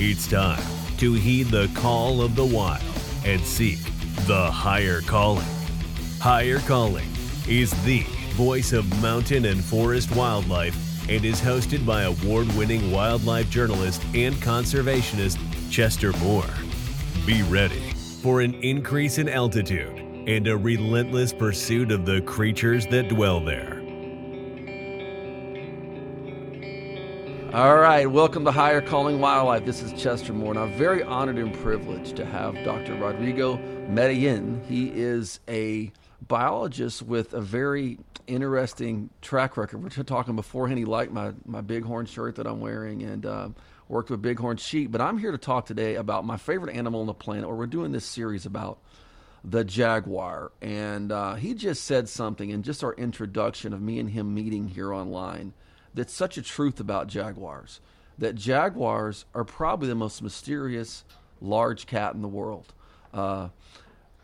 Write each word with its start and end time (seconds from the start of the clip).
It's 0.00 0.28
time 0.28 0.62
to 0.98 1.14
heed 1.14 1.48
the 1.48 1.68
call 1.74 2.22
of 2.22 2.36
the 2.36 2.44
wild 2.44 2.84
and 3.24 3.40
seek 3.40 3.80
the 4.28 4.48
higher 4.48 5.00
calling. 5.00 5.44
Higher 6.20 6.60
Calling 6.60 7.08
is 7.48 7.72
the 7.84 8.04
voice 8.34 8.72
of 8.72 9.02
mountain 9.02 9.46
and 9.46 9.62
forest 9.62 10.14
wildlife 10.14 10.76
and 11.10 11.24
is 11.24 11.40
hosted 11.40 11.84
by 11.84 12.02
award 12.02 12.46
winning 12.54 12.92
wildlife 12.92 13.50
journalist 13.50 14.00
and 14.14 14.36
conservationist 14.36 15.36
Chester 15.68 16.12
Moore. 16.18 16.44
Be 17.26 17.42
ready 17.42 17.90
for 18.22 18.40
an 18.40 18.54
increase 18.62 19.18
in 19.18 19.28
altitude 19.28 19.98
and 20.28 20.46
a 20.46 20.56
relentless 20.56 21.32
pursuit 21.32 21.90
of 21.90 22.06
the 22.06 22.20
creatures 22.20 22.86
that 22.86 23.08
dwell 23.08 23.40
there. 23.40 23.77
All 27.58 27.76
right, 27.76 28.06
welcome 28.08 28.44
to 28.44 28.52
Higher 28.52 28.80
Calling 28.80 29.18
Wildlife. 29.18 29.64
This 29.64 29.82
is 29.82 29.92
Chester 30.00 30.32
Moore, 30.32 30.52
and 30.52 30.60
I'm 30.60 30.70
very 30.74 31.02
honored 31.02 31.38
and 31.38 31.52
privileged 31.52 32.14
to 32.14 32.24
have 32.24 32.54
Dr. 32.62 32.94
Rodrigo 32.94 33.56
Medellin. 33.88 34.62
He 34.68 34.92
is 34.94 35.40
a 35.48 35.90
biologist 36.28 37.02
with 37.02 37.34
a 37.34 37.40
very 37.40 37.98
interesting 38.28 39.10
track 39.22 39.56
record. 39.56 39.82
We 39.82 39.90
are 40.00 40.04
talking 40.04 40.36
beforehand. 40.36 40.78
He 40.78 40.84
liked 40.84 41.10
my, 41.10 41.32
my 41.46 41.60
bighorn 41.60 42.06
shirt 42.06 42.36
that 42.36 42.46
I'm 42.46 42.60
wearing 42.60 43.02
and 43.02 43.26
uh, 43.26 43.48
worked 43.88 44.10
with 44.10 44.22
bighorn 44.22 44.58
sheep. 44.58 44.92
But 44.92 45.00
I'm 45.00 45.18
here 45.18 45.32
to 45.32 45.38
talk 45.38 45.66
today 45.66 45.96
about 45.96 46.24
my 46.24 46.36
favorite 46.36 46.76
animal 46.76 47.00
on 47.00 47.08
the 47.08 47.12
planet, 47.12 47.46
or 47.46 47.56
we're 47.56 47.66
doing 47.66 47.90
this 47.90 48.04
series 48.04 48.46
about 48.46 48.78
the 49.42 49.64
jaguar. 49.64 50.52
And 50.62 51.10
uh, 51.10 51.34
he 51.34 51.54
just 51.54 51.82
said 51.82 52.08
something 52.08 52.50
in 52.50 52.62
just 52.62 52.84
our 52.84 52.94
introduction 52.94 53.72
of 53.72 53.82
me 53.82 53.98
and 53.98 54.10
him 54.10 54.32
meeting 54.32 54.68
here 54.68 54.94
online 54.94 55.54
that's 55.94 56.12
such 56.12 56.36
a 56.36 56.42
truth 56.42 56.80
about 56.80 57.06
jaguars. 57.06 57.80
That 58.18 58.34
jaguars 58.34 59.24
are 59.34 59.44
probably 59.44 59.88
the 59.88 59.94
most 59.94 60.22
mysterious 60.22 61.04
large 61.40 61.86
cat 61.86 62.14
in 62.14 62.22
the 62.22 62.28
world. 62.28 62.72
Uh, 63.14 63.48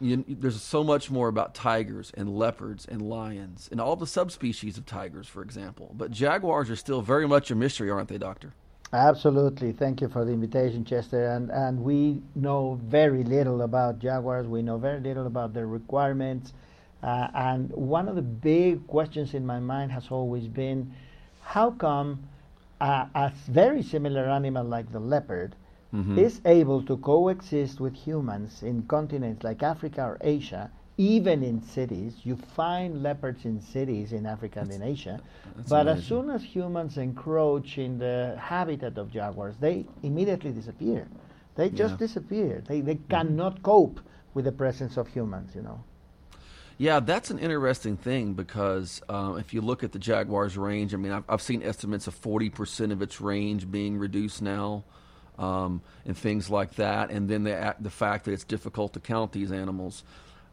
you, 0.00 0.25
there's 0.28 0.61
so 0.61 0.83
much 0.83 1.11
more 1.11 1.28
about 1.28 1.55
tigers 1.55 2.12
and 2.16 2.36
leopards 2.36 2.84
and 2.86 3.00
lions 3.00 3.69
and 3.70 3.80
all 3.80 3.97
the 3.97 4.06
subspecies 4.06 4.77
of 4.77 4.84
tigers, 4.84 5.28
for 5.28 5.42
example. 5.42 5.94
But 5.97 6.11
jaguars 6.11 6.69
are 6.70 6.77
still 6.77 7.00
very 7.00 7.28
much 7.28 7.50
a 7.50 7.55
mystery, 7.55 7.91
aren't 7.91 8.08
they, 8.08 8.19
Doctor? 8.19 8.53
Absolutely. 8.92 9.72
Thank 9.72 10.00
you 10.00 10.08
for 10.08 10.25
the 10.25 10.33
invitation, 10.33 10.84
Chester. 10.84 11.27
And, 11.28 11.50
and 11.50 11.81
we 11.81 12.22
know 12.34 12.78
very 12.84 13.25
little 13.25 13.62
about 13.62 13.98
jaguars. 13.98 14.47
We 14.47 14.62
know 14.62 14.78
very 14.78 15.00
little 15.00 15.27
about 15.27 15.55
their 15.55 15.66
requirements. 15.66 16.53
Uh, 17.03 17.28
and 17.34 17.70
one 17.72 18.08
of 18.08 18.14
the 18.14 18.22
big 18.22 18.86
questions 18.86 19.34
in 19.34 19.44
my 19.44 19.58
mind 19.58 19.91
has 19.92 20.08
always 20.10 20.47
been 20.47 20.92
how 21.45 21.70
come 21.70 22.25
uh, 22.81 23.06
a 23.14 23.33
very 23.48 23.83
similar 23.83 24.25
animal 24.25 24.64
like 24.64 24.91
the 24.91 25.00
leopard 25.00 25.55
mm-hmm. 25.95 26.19
is 26.19 26.41
able 26.45 26.83
to 26.83 26.97
coexist 26.98 27.81
with 27.81 27.95
humans 27.95 28.62
in 28.62 28.83
continents 28.84 29.45
like 29.45 29.62
Africa 29.62 30.03
or 30.03 30.19
Asia 30.20 30.70
even 30.97 31.42
in 31.42 31.61
cities. 31.61 32.15
You 32.22 32.37
find 32.37 33.03
leopards 33.03 33.45
in 33.45 33.61
cities 33.61 34.12
in 34.12 34.27
Africa 34.27 34.61
that's, 34.61 34.75
and 34.75 34.83
in 34.83 34.89
Asia. 34.89 35.20
But 35.69 35.83
amazing. 35.83 35.98
as 35.98 36.06
soon 36.06 36.31
as 36.31 36.42
humans 36.42 36.98
encroach 36.98 37.78
in 37.78 37.98
the 37.98 38.37
habitat 38.41 38.97
of 38.98 39.11
jaguars, 39.11 39.56
they 39.61 39.87
immediately 40.03 40.53
disappear. 40.53 41.09
They 41.56 41.70
just 41.70 41.92
yeah. 41.92 41.98
disappear. 41.98 42.62
They, 42.67 42.81
they 42.81 42.95
mm-hmm. 42.95 43.11
cannot 43.11 43.62
cope 43.62 44.00
with 44.34 44.45
the 44.45 44.53
presence 44.53 44.97
of 44.97 45.09
humans, 45.09 45.55
you 45.55 45.62
know. 45.62 45.83
Yeah, 46.77 47.00
that's 47.00 47.30
an 47.30 47.39
interesting 47.39 47.97
thing 47.97 48.34
because 48.34 49.00
uh, 49.08 49.36
if 49.39 49.55
you 49.55 49.61
look 49.61 49.84
at 49.84 49.92
the 49.92 49.98
Jaguar's 49.98 50.56
range, 50.56 50.92
I 50.92 50.97
mean, 50.97 51.12
I've, 51.12 51.25
I've 51.28 51.42
seen 51.42 51.62
estimates 51.62 52.06
of 52.08 52.20
40% 52.20 52.91
of 52.91 53.00
its 53.00 53.20
range 53.20 53.70
being 53.70 53.97
reduced 53.97 54.42
now 54.42 54.83
um, 55.39 55.83
and 56.05 56.16
things 56.16 56.50
like 56.50 56.75
that. 56.75 57.11
And 57.11 57.28
then 57.28 57.44
the, 57.44 57.77
the 57.78 57.91
fact 57.91 58.25
that 58.25 58.33
it's 58.33 58.44
difficult 58.44 58.92
to 58.94 59.00
count 59.00 59.33
these 59.33 59.53
animals. 59.53 60.03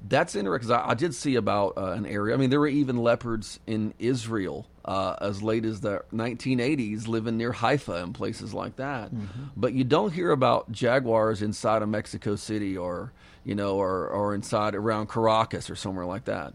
That's 0.07 0.35
interesting 0.35 0.69
because 0.69 0.71
I, 0.71 0.91
I, 0.91 0.93
did 0.95 1.13
see 1.13 1.35
about 1.35 1.77
uh, 1.77 1.91
an 1.91 2.05
area. 2.05 2.33
I 2.33 2.37
mean, 2.37 2.49
there 2.49 2.59
were 2.59 2.67
even 2.67 2.97
leopards 2.97 3.59
in 3.67 3.93
Israel 3.99 4.67
uh, 4.83 5.15
as 5.21 5.43
late 5.43 5.63
as 5.63 5.81
the 5.81 6.03
1980s 6.11 7.07
living 7.07 7.37
near 7.37 7.51
Haifa 7.51 8.03
and 8.03 8.13
places 8.13 8.53
like 8.53 8.77
that. 8.77 9.13
Mm-hmm. 9.13 9.43
But 9.55 9.73
you 9.73 9.83
don't 9.83 10.11
hear 10.11 10.31
about 10.31 10.71
jaguars 10.71 11.41
inside 11.41 11.83
of 11.83 11.89
Mexico 11.89 12.35
City 12.35 12.75
or, 12.75 13.13
you 13.43 13.53
know, 13.53 13.75
or, 13.75 14.07
or 14.07 14.33
inside 14.33 14.73
around 14.73 15.07
Caracas 15.07 15.69
or 15.69 15.75
somewhere 15.75 16.05
like 16.05 16.25
that. 16.25 16.53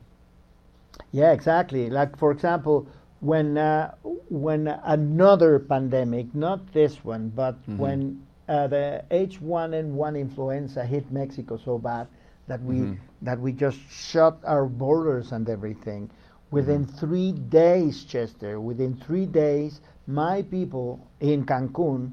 Yeah, 1.12 1.32
exactly. 1.32 1.88
Like, 1.88 2.16
for 2.18 2.32
example, 2.32 2.88
when, 3.20 3.58
uh, 3.58 3.94
when 4.02 4.66
another 4.66 5.60
pandemic, 5.60 6.34
not 6.34 6.72
this 6.72 7.04
one, 7.04 7.28
but 7.28 7.60
mm-hmm. 7.62 7.78
when 7.78 8.26
uh, 8.48 8.66
the 8.66 9.04
H1N1 9.10 10.18
influenza 10.18 10.84
hit 10.84 11.12
Mexico 11.12 11.60
so 11.64 11.78
bad 11.78 12.08
that 12.46 12.62
we 12.62 12.76
mm-hmm. 12.76 12.94
that 13.22 13.40
we 13.40 13.52
just 13.52 13.78
shut 13.90 14.38
our 14.44 14.66
borders 14.66 15.32
and 15.32 15.48
everything. 15.48 16.10
Within 16.50 16.86
mm-hmm. 16.86 16.96
three 16.96 17.32
days, 17.32 18.04
Chester, 18.04 18.60
within 18.60 18.96
three 18.96 19.26
days, 19.26 19.80
my 20.06 20.42
people 20.42 21.06
in 21.20 21.44
Cancun 21.44 22.12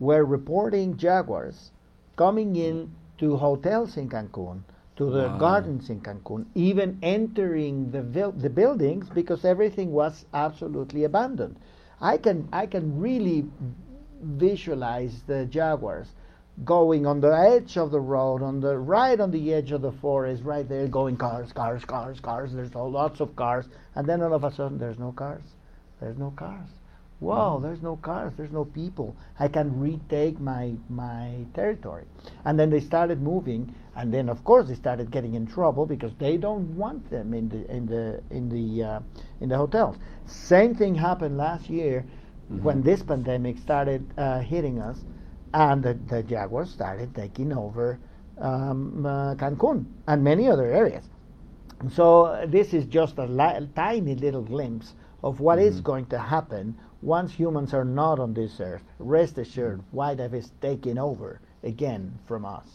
were 0.00 0.24
reporting 0.24 0.96
jaguars 0.96 1.70
coming 2.16 2.56
in 2.56 2.90
to 3.18 3.36
hotels 3.36 3.96
in 3.96 4.08
Cancun, 4.08 4.62
to 4.96 5.10
the 5.10 5.28
wow. 5.28 5.38
gardens 5.38 5.90
in 5.90 6.00
Cancun, 6.00 6.46
even 6.54 6.98
entering 7.02 7.90
the 7.90 8.02
the 8.36 8.50
buildings 8.50 9.08
because 9.10 9.44
everything 9.44 9.92
was 9.92 10.24
absolutely 10.32 11.04
abandoned. 11.04 11.56
I 12.00 12.16
can 12.18 12.48
I 12.52 12.66
can 12.66 13.00
really 13.00 13.46
visualize 14.22 15.22
the 15.26 15.44
jaguars 15.46 16.08
going 16.62 17.04
on 17.04 17.20
the 17.20 17.32
edge 17.32 17.76
of 17.76 17.90
the 17.90 18.00
road, 18.00 18.42
on 18.42 18.60
the 18.60 18.78
right 18.78 19.18
on 19.18 19.30
the 19.32 19.52
edge 19.52 19.72
of 19.72 19.82
the 19.82 19.90
forest, 19.92 20.44
right 20.44 20.68
there, 20.68 20.86
going 20.86 21.16
cars, 21.16 21.52
cars, 21.52 21.84
cars, 21.84 22.20
cars. 22.20 22.52
There's 22.52 22.74
lots 22.74 23.20
of 23.20 23.34
cars, 23.34 23.66
and 23.96 24.08
then 24.08 24.22
all 24.22 24.32
of 24.32 24.44
a 24.44 24.52
sudden, 24.52 24.78
there's 24.78 24.98
no 24.98 25.10
cars. 25.10 25.42
There's 26.00 26.16
no 26.16 26.30
cars. 26.30 26.68
Whoa, 27.20 27.58
there's 27.60 27.80
no 27.80 27.96
cars. 27.96 28.34
There's 28.36 28.52
no 28.52 28.64
people. 28.66 29.16
I 29.38 29.48
can 29.48 29.80
retake 29.80 30.38
my 30.38 30.74
my 30.88 31.44
territory. 31.54 32.04
And 32.44 32.58
then 32.58 32.70
they 32.70 32.80
started 32.80 33.22
moving, 33.22 33.74
and 33.96 34.12
then 34.12 34.28
of 34.28 34.44
course 34.44 34.68
they 34.68 34.74
started 34.74 35.10
getting 35.10 35.34
in 35.34 35.46
trouble 35.46 35.86
because 35.86 36.12
they 36.18 36.36
don't 36.36 36.76
want 36.76 37.08
them 37.10 37.32
in 37.32 37.48
the 37.48 37.70
in 37.74 37.86
the 37.86 38.22
in 38.30 38.48
the 38.48 38.84
uh, 38.84 39.00
in 39.40 39.48
the 39.48 39.56
hotels. 39.56 39.96
Same 40.26 40.74
thing 40.74 40.94
happened 40.94 41.36
last 41.36 41.70
year 41.70 42.04
mm-hmm. 42.52 42.62
when 42.62 42.82
this 42.82 43.02
pandemic 43.02 43.58
started 43.58 44.06
uh, 44.18 44.40
hitting 44.40 44.80
us 44.80 44.98
and 45.54 45.82
the, 45.82 45.94
the 46.08 46.22
Jaguars 46.22 46.70
started 46.70 47.14
taking 47.14 47.52
over 47.52 47.98
um, 48.38 49.06
uh, 49.06 49.34
Cancun 49.36 49.86
and 50.08 50.22
many 50.22 50.48
other 50.48 50.70
areas. 50.70 51.04
So 51.92 52.44
this 52.48 52.74
is 52.74 52.86
just 52.86 53.16
a 53.18 53.24
li- 53.24 53.68
tiny 53.74 54.16
little 54.16 54.42
glimpse 54.42 54.94
of 55.22 55.40
what 55.40 55.58
mm-hmm. 55.58 55.68
is 55.68 55.80
going 55.80 56.06
to 56.06 56.18
happen 56.18 56.76
once 57.02 57.32
humans 57.32 57.72
are 57.72 57.84
not 57.84 58.18
on 58.18 58.34
this 58.34 58.60
earth. 58.60 58.82
Rest 58.98 59.38
assured, 59.38 59.82
wildlife 59.92 60.34
is 60.34 60.50
taking 60.60 60.98
over 60.98 61.40
again 61.62 62.18
from 62.26 62.44
us. 62.44 62.66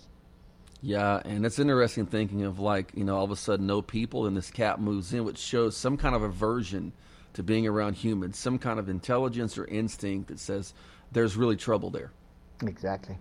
Yeah, 0.82 1.22
and 1.26 1.46
it's 1.46 1.60
interesting 1.60 2.06
thinking 2.06 2.44
of 2.44 2.60
like, 2.60 2.92
you 2.96 3.04
know, 3.04 3.18
all 3.18 3.26
of 3.26 3.32
a 3.32 3.36
sudden 3.36 3.68
no 3.68 3.82
people 3.82 4.26
and 4.26 4.38
this 4.38 4.50
cat 4.50 4.80
moves 4.80 5.14
in, 5.14 5.26
which 5.26 5.38
shows 5.38 5.76
some 5.76 5.98
kind 5.98 6.16
of 6.16 6.22
aversion 6.22 6.94
to 7.34 7.44
being 7.44 7.68
around 7.68 7.96
humans, 7.96 8.40
some 8.40 8.58
kind 8.58 8.80
of 8.80 8.88
intelligence 8.88 9.58
or 9.58 9.66
instinct 9.66 10.30
that 10.30 10.40
says 10.40 10.74
there's 11.12 11.36
really 11.36 11.58
trouble 11.58 11.90
there. 11.90 12.12
Exactly. 12.62 13.18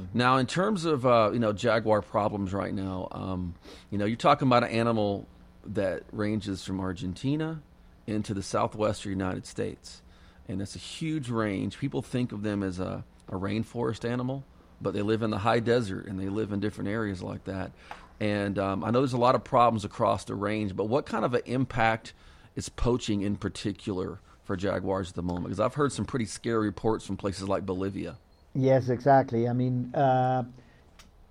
Mm-hmm. 0.00 0.18
Now, 0.18 0.36
in 0.38 0.46
terms 0.46 0.84
of 0.84 1.04
uh, 1.04 1.30
you 1.32 1.38
know 1.38 1.52
jaguar 1.52 2.02
problems 2.02 2.52
right 2.52 2.72
now, 2.72 3.08
um, 3.12 3.54
you 3.90 3.98
know 3.98 4.04
you're 4.04 4.16
talking 4.16 4.48
about 4.48 4.64
an 4.64 4.70
animal 4.70 5.26
that 5.66 6.02
ranges 6.12 6.64
from 6.64 6.80
Argentina 6.80 7.62
into 8.06 8.34
the 8.34 8.42
southwestern 8.42 9.12
United 9.12 9.46
States, 9.46 10.02
and 10.48 10.62
it's 10.62 10.74
a 10.74 10.78
huge 10.78 11.28
range. 11.28 11.78
People 11.78 12.02
think 12.02 12.32
of 12.32 12.42
them 12.42 12.62
as 12.62 12.80
a, 12.80 13.04
a 13.28 13.34
rainforest 13.34 14.08
animal, 14.08 14.44
but 14.80 14.94
they 14.94 15.02
live 15.02 15.22
in 15.22 15.30
the 15.30 15.38
high 15.38 15.60
desert 15.60 16.06
and 16.06 16.18
they 16.18 16.28
live 16.28 16.52
in 16.52 16.60
different 16.60 16.88
areas 16.88 17.22
like 17.22 17.44
that. 17.44 17.72
And 18.18 18.58
um, 18.58 18.84
I 18.84 18.90
know 18.90 19.00
there's 19.00 19.12
a 19.12 19.18
lot 19.18 19.34
of 19.34 19.44
problems 19.44 19.84
across 19.84 20.24
the 20.24 20.34
range, 20.34 20.76
but 20.76 20.86
what 20.86 21.06
kind 21.06 21.24
of 21.24 21.34
an 21.34 21.42
impact 21.46 22.12
is 22.54 22.68
poaching 22.68 23.22
in 23.22 23.36
particular 23.36 24.20
for 24.44 24.56
jaguars 24.56 25.10
at 25.10 25.14
the 25.14 25.22
moment? 25.22 25.46
Because 25.46 25.60
I've 25.60 25.74
heard 25.74 25.92
some 25.92 26.04
pretty 26.04 26.26
scary 26.26 26.66
reports 26.66 27.06
from 27.06 27.16
places 27.16 27.48
like 27.48 27.64
Bolivia. 27.64 28.18
Yes, 28.54 28.88
exactly. 28.88 29.48
I 29.48 29.52
mean, 29.52 29.94
uh, 29.94 30.44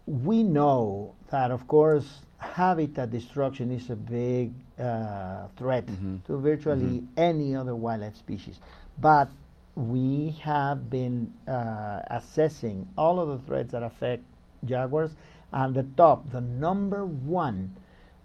we 0.05 0.43
know 0.43 1.13
that, 1.31 1.51
of 1.51 1.67
course, 1.67 2.21
habitat 2.37 3.11
destruction 3.11 3.71
is 3.71 3.89
a 3.89 3.95
big 3.95 4.53
uh, 4.79 5.47
threat 5.57 5.85
mm-hmm. 5.85 6.17
to 6.25 6.37
virtually 6.37 7.01
mm-hmm. 7.01 7.05
any 7.17 7.55
other 7.55 7.75
wildlife 7.75 8.15
species. 8.15 8.59
But 8.99 9.29
we 9.75 10.35
have 10.41 10.89
been 10.89 11.31
uh, 11.47 12.01
assessing 12.07 12.87
all 12.97 13.19
of 13.19 13.27
the 13.29 13.45
threats 13.45 13.71
that 13.71 13.83
affect 13.83 14.23
jaguars, 14.65 15.11
and 15.51 15.73
the 15.75 15.85
top, 15.97 16.29
the 16.31 16.41
number 16.41 17.05
one 17.05 17.75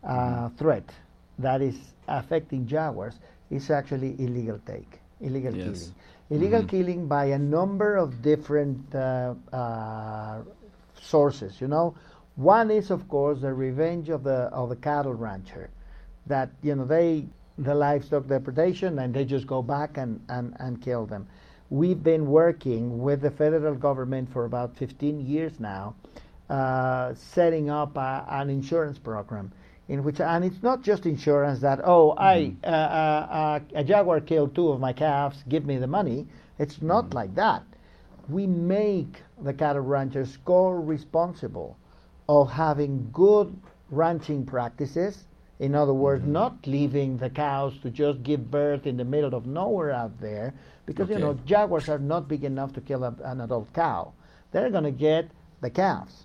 uh, 0.02 0.08
mm-hmm. 0.08 0.56
threat 0.56 0.88
that 1.38 1.61
is 1.62 1.76
affecting 2.08 2.67
jaguars 2.67 3.14
is 3.50 3.70
actually 3.70 4.14
illegal 4.19 4.61
take, 4.67 5.00
illegal 5.20 5.55
yes. 5.55 5.64
killing. 5.64 5.94
Illegal 6.30 6.60
mm-hmm. 6.60 6.68
killing 6.68 7.06
by 7.06 7.26
a 7.26 7.38
number 7.38 7.96
of 7.96 8.22
different 8.22 8.94
uh, 8.94 9.34
uh, 9.52 10.42
sources. 11.00 11.60
You 11.60 11.68
know, 11.68 11.94
one 12.36 12.70
is 12.70 12.90
of 12.90 13.08
course 13.08 13.40
the 13.40 13.52
revenge 13.52 14.08
of 14.08 14.24
the 14.24 14.48
of 14.52 14.68
the 14.70 14.76
cattle 14.76 15.14
rancher, 15.14 15.70
that 16.26 16.50
you 16.62 16.74
know 16.74 16.84
they 16.84 17.26
the 17.58 17.74
livestock 17.74 18.26
depredation 18.26 18.98
and 18.98 19.14
they 19.14 19.24
just 19.24 19.46
go 19.46 19.62
back 19.62 19.96
and, 19.96 20.20
and, 20.28 20.56
and 20.58 20.82
kill 20.82 21.06
them. 21.06 21.26
We've 21.70 22.02
been 22.02 22.26
working 22.26 23.00
with 23.00 23.20
the 23.20 23.30
federal 23.30 23.74
government 23.74 24.32
for 24.32 24.44
about 24.44 24.76
15 24.76 25.20
years 25.20 25.60
now, 25.60 25.94
uh, 26.50 27.14
setting 27.14 27.70
up 27.70 27.96
a, 27.96 28.24
an 28.28 28.50
insurance 28.50 28.98
program 28.98 29.52
in 29.88 30.02
which, 30.02 30.20
and 30.20 30.44
it's 30.44 30.62
not 30.62 30.82
just 30.82 31.06
insurance 31.06 31.60
that, 31.60 31.81
oh, 31.84 32.14
mm-hmm. 32.19 32.64
I, 32.64 32.66
uh, 32.66 32.70
uh, 32.70 33.26
uh, 33.31 33.60
a 33.75 33.84
jaguar 33.84 34.20
killed 34.20 34.54
two 34.54 34.69
of 34.69 34.81
my 34.81 34.92
calves, 34.92 35.44
give 35.48 35.66
me 35.66 35.76
the 35.76 35.86
money. 35.86 36.26
It's 36.58 36.81
not 36.81 37.06
mm-hmm. 37.06 37.14
like 37.14 37.34
that. 37.34 37.62
We 38.28 38.46
make 38.46 39.22
the 39.42 39.52
cattle 39.52 39.82
ranchers 39.82 40.38
co-responsible 40.44 41.76
of 42.28 42.50
having 42.50 43.10
good 43.12 43.54
ranching 43.90 44.46
practices. 44.46 45.25
In 45.58 45.75
other 45.75 45.92
words, 45.92 46.22
mm-hmm. 46.22 46.32
not 46.32 46.66
leaving 46.66 47.19
the 47.19 47.31
cows 47.31 47.75
to 47.82 47.90
just 47.90 48.22
give 48.22 48.50
birth 48.50 48.86
in 48.86 48.96
the 48.96 49.04
middle 49.04 49.34
of 49.34 49.46
nowhere 49.46 49.92
out 49.92 50.19
there, 50.20 50.54
because 50.86 51.04
okay. 51.04 51.14
you 51.14 51.19
know 51.19 51.38
jaguars 51.44 51.88
are 51.88 51.98
not 51.98 52.26
big 52.28 52.44
enough 52.44 52.72
to 52.72 52.81
kill 52.81 53.04
a, 53.04 53.14
an 53.25 53.40
adult 53.42 53.72
cow. 53.72 54.12
They're 54.52 54.70
going 54.70 54.84
to 54.84 54.90
get 54.90 55.31
the 55.60 55.70
calves. 55.70 56.25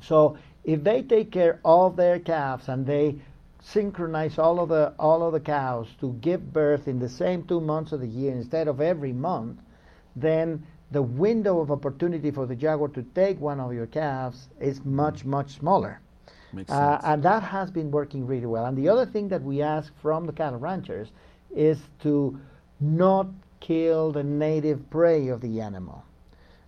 So 0.00 0.36
if 0.64 0.82
they 0.84 1.02
take 1.02 1.30
care 1.30 1.60
of 1.64 1.96
their 1.96 2.18
calves 2.18 2.68
and 2.68 2.86
they 2.86 3.16
synchronize 3.62 4.38
all 4.38 4.60
of 4.60 4.68
the 4.68 4.92
all 4.98 5.22
of 5.22 5.32
the 5.32 5.40
cows 5.40 5.86
to 6.00 6.12
give 6.20 6.52
birth 6.52 6.88
in 6.88 6.98
the 6.98 7.08
same 7.08 7.44
two 7.44 7.60
months 7.60 7.92
of 7.92 8.00
the 8.00 8.08
year 8.08 8.32
instead 8.32 8.68
of 8.68 8.80
every 8.80 9.12
month, 9.12 9.60
then 10.16 10.64
the 10.90 11.02
window 11.02 11.60
of 11.60 11.70
opportunity 11.70 12.30
for 12.30 12.46
the 12.46 12.54
jaguar 12.56 12.88
to 12.88 13.02
take 13.14 13.40
one 13.40 13.60
of 13.60 13.72
your 13.72 13.86
calves 13.86 14.48
is 14.60 14.84
much 14.84 15.24
much 15.24 15.50
smaller. 15.58 16.00
Uh, 16.68 16.98
and 17.04 17.22
that 17.22 17.42
has 17.42 17.70
been 17.70 17.90
working 17.90 18.26
really 18.26 18.46
well. 18.46 18.66
And 18.66 18.76
the 18.76 18.88
other 18.88 19.06
thing 19.06 19.28
that 19.28 19.42
we 19.42 19.62
ask 19.62 19.92
from 20.02 20.26
the 20.26 20.32
cattle 20.32 20.58
ranchers 20.58 21.08
is 21.54 21.78
to 22.02 22.38
not 22.80 23.28
kill 23.60 24.12
the 24.12 24.22
native 24.22 24.90
prey 24.90 25.28
of 25.28 25.40
the 25.40 25.60
animal. 25.60 26.04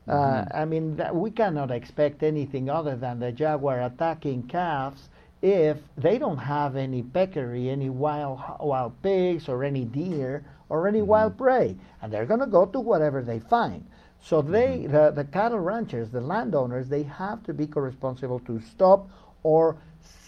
Uh, 0.06 0.12
mm-hmm. 0.12 0.56
I 0.56 0.64
mean, 0.64 1.00
we 1.12 1.30
cannot 1.30 1.70
expect 1.70 2.22
anything 2.22 2.68
other 2.68 2.96
than 2.96 3.20
the 3.20 3.32
jaguar 3.32 3.82
attacking 3.82 4.44
calves 4.44 5.08
if 5.40 5.78
they 5.96 6.18
don't 6.18 6.38
have 6.38 6.76
any 6.76 7.02
peccary, 7.02 7.70
any 7.70 7.90
wild 7.90 8.40
wild 8.60 8.92
pigs, 9.02 9.48
or 9.48 9.64
any 9.64 9.84
deer, 9.84 10.44
or 10.68 10.88
any 10.88 11.00
mm-hmm. 11.00 11.08
wild 11.08 11.38
prey, 11.38 11.76
and 12.02 12.12
they're 12.12 12.26
going 12.26 12.40
to 12.40 12.46
go 12.46 12.66
to 12.66 12.80
whatever 12.80 13.22
they 13.22 13.38
find. 13.38 13.84
So 14.20 14.40
they, 14.40 14.80
mm-hmm. 14.84 14.92
the, 14.92 15.10
the 15.10 15.24
cattle 15.24 15.60
ranchers, 15.60 16.10
the 16.10 16.20
landowners, 16.20 16.88
they 16.88 17.02
have 17.04 17.42
to 17.44 17.54
be 17.54 17.66
responsible 17.66 18.40
to 18.40 18.60
stop 18.60 19.08
or 19.42 19.76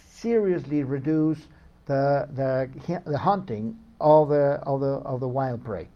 seriously 0.09 0.85
reduce 0.85 1.39
the 1.87 2.29
the, 2.35 3.01
the 3.07 3.19
hunting 3.19 3.79
of 4.01 4.29
the 4.29 4.61
of 4.65 4.81
the 4.81 4.97
of 5.05 5.21
the 5.21 5.29
wild 5.29 5.65
prey 5.65 5.89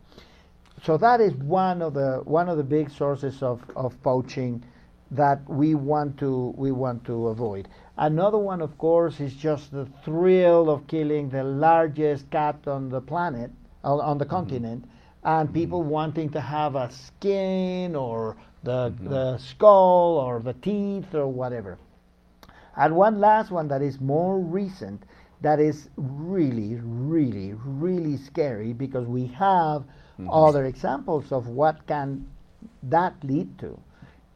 so 0.82 0.96
that 0.96 1.20
is 1.20 1.34
one 1.34 1.82
of 1.82 1.94
the 1.94 2.22
one 2.24 2.48
of 2.48 2.56
the 2.56 2.64
big 2.64 2.90
sources 2.90 3.42
of, 3.42 3.62
of 3.76 4.00
poaching 4.02 4.62
that 5.10 5.40
we 5.48 5.74
want 5.74 6.16
to 6.18 6.54
we 6.56 6.72
want 6.72 7.04
to 7.04 7.28
avoid. 7.28 7.68
Another 7.98 8.38
one, 8.38 8.62
of 8.62 8.78
course, 8.78 9.20
is 9.20 9.34
just 9.34 9.72
the 9.72 9.86
thrill 10.04 10.70
of 10.70 10.86
killing 10.86 11.28
the 11.28 11.44
largest 11.44 12.30
cat 12.30 12.56
on 12.66 12.88
the 12.88 13.00
planet, 13.00 13.50
on 13.84 14.16
the 14.16 14.24
mm-hmm. 14.24 14.30
continent, 14.30 14.84
and 15.24 15.48
mm-hmm. 15.48 15.54
people 15.54 15.82
wanting 15.82 16.30
to 16.30 16.40
have 16.40 16.76
a 16.76 16.90
skin 16.90 17.94
or 17.94 18.36
the 18.62 18.90
mm-hmm. 18.90 19.08
the 19.08 19.38
skull 19.38 20.16
or 20.16 20.40
the 20.40 20.54
teeth 20.54 21.14
or 21.14 21.26
whatever. 21.26 21.78
And 22.76 22.96
one 22.96 23.20
last 23.20 23.50
one 23.50 23.68
that 23.68 23.82
is 23.82 24.00
more 24.00 24.38
recent, 24.38 25.02
that 25.42 25.60
is 25.60 25.90
really, 25.96 26.78
really, 26.82 27.54
really 27.54 28.16
scary 28.16 28.72
because 28.72 29.06
we 29.06 29.26
have 29.26 29.84
Mm-hmm. 30.20 30.30
Other 30.30 30.66
examples 30.66 31.32
of 31.32 31.48
what 31.48 31.86
can 31.86 32.26
that 32.82 33.14
lead 33.22 33.58
to 33.58 33.78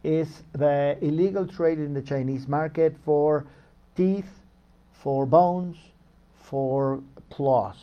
is 0.02 0.42
the 0.52 0.96
illegal 1.00 1.46
trade 1.46 1.78
in 1.78 1.94
the 1.94 2.02
Chinese 2.02 2.46
market 2.48 2.96
for 3.04 3.46
teeth, 3.96 4.28
for 4.92 5.26
bones, 5.26 5.76
for 6.36 7.02
claws. 7.30 7.76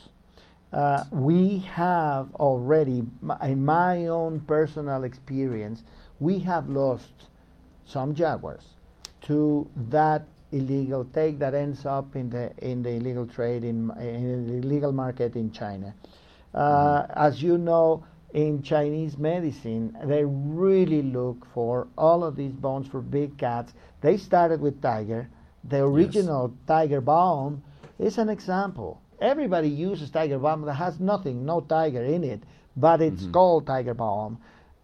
Uh, 0.74 1.04
we 1.12 1.60
have 1.60 2.34
already, 2.36 3.04
in 3.44 3.66
my 3.66 4.08
own 4.08 4.40
personal 4.42 5.04
experience, 5.04 5.84
we 6.20 6.40
have 6.40 6.70
lost 6.70 7.28
some 7.86 8.16
jaguars 8.16 8.64
to 9.22 9.70
that 9.90 10.26
illegal 10.52 11.06
take 11.14 11.40
that 11.40 11.54
ends 11.54 11.86
up 11.86 12.16
in 12.16 12.30
the 12.30 12.52
in 12.58 12.84
the 12.84 12.90
illegal 12.90 13.26
trade 13.26 13.64
in, 13.64 13.92
in 14.00 14.48
the 14.48 14.54
illegal 14.56 14.92
market 14.92 15.36
in 15.36 15.52
China. 15.52 15.94
Uh, 16.54 17.06
as 17.16 17.42
you 17.42 17.58
know, 17.58 18.04
in 18.34 18.62
Chinese 18.62 19.18
medicine, 19.18 19.98
they 20.06 20.24
really 20.26 21.02
look 21.02 21.46
for 21.54 21.88
all 21.98 22.24
of 22.24 22.36
these 22.36 22.54
bones 22.54 22.88
for 22.88 23.02
big 23.02 23.38
cats. 23.38 23.74
They 24.02 24.18
started 24.18 24.62
with 24.62 24.82
tiger. 24.82 25.30
The 25.66 25.84
original 25.84 26.50
yes. 26.50 26.68
tiger 26.68 27.02
bone 27.02 27.62
is 28.00 28.18
an 28.18 28.30
example. 28.30 29.02
Everybody 29.20 29.70
uses 29.70 30.10
tiger 30.10 30.40
bone 30.40 30.66
that 30.66 30.74
has 30.74 31.00
nothing, 31.00 31.46
no 31.46 31.62
tiger 31.62 32.04
in 32.04 32.24
it, 32.24 32.42
but 32.76 33.02
it's 33.02 33.24
mm-hmm. 33.24 33.32
called 33.32 33.68
tiger 33.68 33.94
bone. 33.94 34.38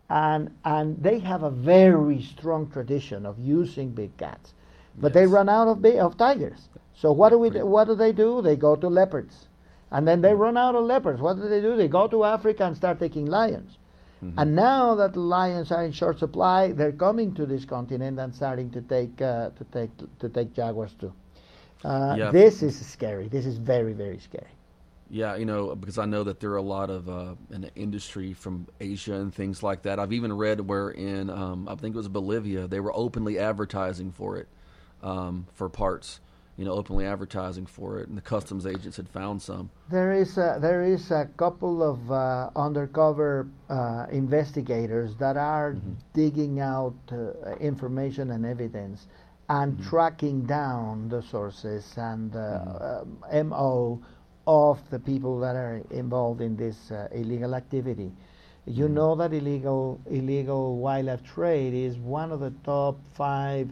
And, 0.09 0.51
and 0.63 1.01
they 1.01 1.19
have 1.19 1.43
a 1.43 1.49
very 1.49 2.21
strong 2.21 2.69
tradition 2.69 3.25
of 3.25 3.39
using 3.39 3.91
big 3.91 4.15
cats. 4.17 4.53
But 4.97 5.09
yes. 5.09 5.15
they 5.15 5.25
run 5.25 5.49
out 5.49 5.67
of, 5.67 5.83
of 5.83 6.17
tigers. 6.17 6.69
So 6.95 7.11
what 7.11 7.29
do, 7.29 7.37
we 7.37 7.49
do, 7.49 7.65
what 7.65 7.85
do 7.85 7.95
they 7.95 8.11
do? 8.11 8.41
They 8.41 8.55
go 8.55 8.75
to 8.75 8.87
leopards. 8.87 9.46
And 9.91 10.07
then 10.07 10.21
they 10.21 10.31
hmm. 10.31 10.39
run 10.39 10.57
out 10.57 10.75
of 10.75 10.83
leopards. 10.83 11.21
What 11.21 11.37
do 11.37 11.47
they 11.47 11.61
do? 11.61 11.75
They 11.77 11.87
go 11.87 12.07
to 12.07 12.23
Africa 12.23 12.65
and 12.65 12.75
start 12.75 12.99
taking 12.99 13.25
lions. 13.25 13.77
Mm-hmm. 14.23 14.39
And 14.39 14.55
now 14.55 14.95
that 14.95 15.13
the 15.13 15.19
lions 15.19 15.71
are 15.71 15.83
in 15.85 15.91
short 15.91 16.17
supply, 16.17 16.71
they're 16.71 16.91
coming 16.91 17.35
to 17.35 17.45
this 17.45 17.65
continent 17.65 18.19
and 18.19 18.33
starting 18.33 18.71
to 18.71 18.81
take 18.81 19.21
uh, 19.21 19.51
to 19.51 19.63
take 19.71 19.91
to 20.19 20.29
take 20.29 20.53
jaguars 20.53 20.95
too. 20.99 21.13
Uh, 21.83 22.15
yeah. 22.17 22.31
This 22.31 22.63
is 22.63 22.83
scary. 22.83 23.27
This 23.27 23.45
is 23.45 23.57
very 23.57 23.93
very 23.93 24.17
scary. 24.17 24.49
Yeah, 25.09 25.35
you 25.35 25.45
know, 25.45 25.73
because 25.75 25.97
I 25.99 26.05
know 26.05 26.23
that 26.23 26.39
there 26.39 26.51
are 26.51 26.57
a 26.57 26.61
lot 26.61 26.89
of 26.89 27.07
uh, 27.07 27.35
in 27.51 27.61
the 27.61 27.73
industry 27.75 28.33
from 28.33 28.67
Asia 28.81 29.13
and 29.13 29.33
things 29.33 29.61
like 29.61 29.83
that. 29.83 29.99
I've 29.99 30.11
even 30.11 30.33
read 30.33 30.61
where 30.61 30.89
in 30.89 31.29
um, 31.29 31.69
I 31.69 31.75
think 31.75 31.93
it 31.93 31.97
was 31.97 32.07
Bolivia 32.07 32.67
they 32.67 32.79
were 32.79 32.95
openly 32.95 33.37
advertising 33.37 34.11
for 34.11 34.37
it 34.37 34.47
um, 35.03 35.45
for 35.53 35.69
parts 35.69 36.19
you 36.57 36.65
know, 36.65 36.73
openly 36.73 37.05
advertising 37.05 37.67
for 37.67 37.99
it, 37.99 38.07
and 38.07 38.17
the 38.17 38.21
customs 38.21 38.65
agents 38.65 38.97
had 38.97 39.07
found 39.07 39.39
some. 39.41 39.69
There 39.91 40.11
is 40.11 40.37
a, 40.39 40.57
there 40.59 40.83
is 40.83 41.11
a 41.11 41.29
couple 41.37 41.83
of 41.83 42.11
uh, 42.11 42.49
undercover 42.55 43.47
uh, 43.69 44.07
investigators 44.11 45.15
that 45.17 45.37
are 45.37 45.73
mm-hmm. 45.73 45.93
digging 46.13 46.59
out 46.59 46.95
uh, 47.11 47.55
information 47.57 48.31
and 48.31 48.43
evidence 48.43 49.05
and 49.49 49.73
mm-hmm. 49.73 49.89
tracking 49.89 50.45
down 50.45 51.09
the 51.09 51.21
sources 51.21 51.93
and 51.95 52.35
uh, 52.35 53.03
mm-hmm. 53.29 53.49
MO 53.49 54.01
of 54.47 54.79
the 54.89 54.99
people 54.99 55.39
that 55.39 55.55
are 55.55 55.81
involved 55.91 56.41
in 56.41 56.55
this 56.57 56.89
uh, 56.89 57.07
illegal 57.11 57.53
activity. 57.53 58.11
You 58.65 58.85
mm-hmm. 58.85 58.95
know 58.95 59.15
that 59.15 59.31
illegal 59.31 60.01
illegal 60.09 60.77
wildlife 60.77 61.23
trade 61.23 61.75
is 61.75 61.97
one 61.97 62.31
of 62.31 62.39
the 62.39 62.51
top 62.63 62.97
five 63.13 63.69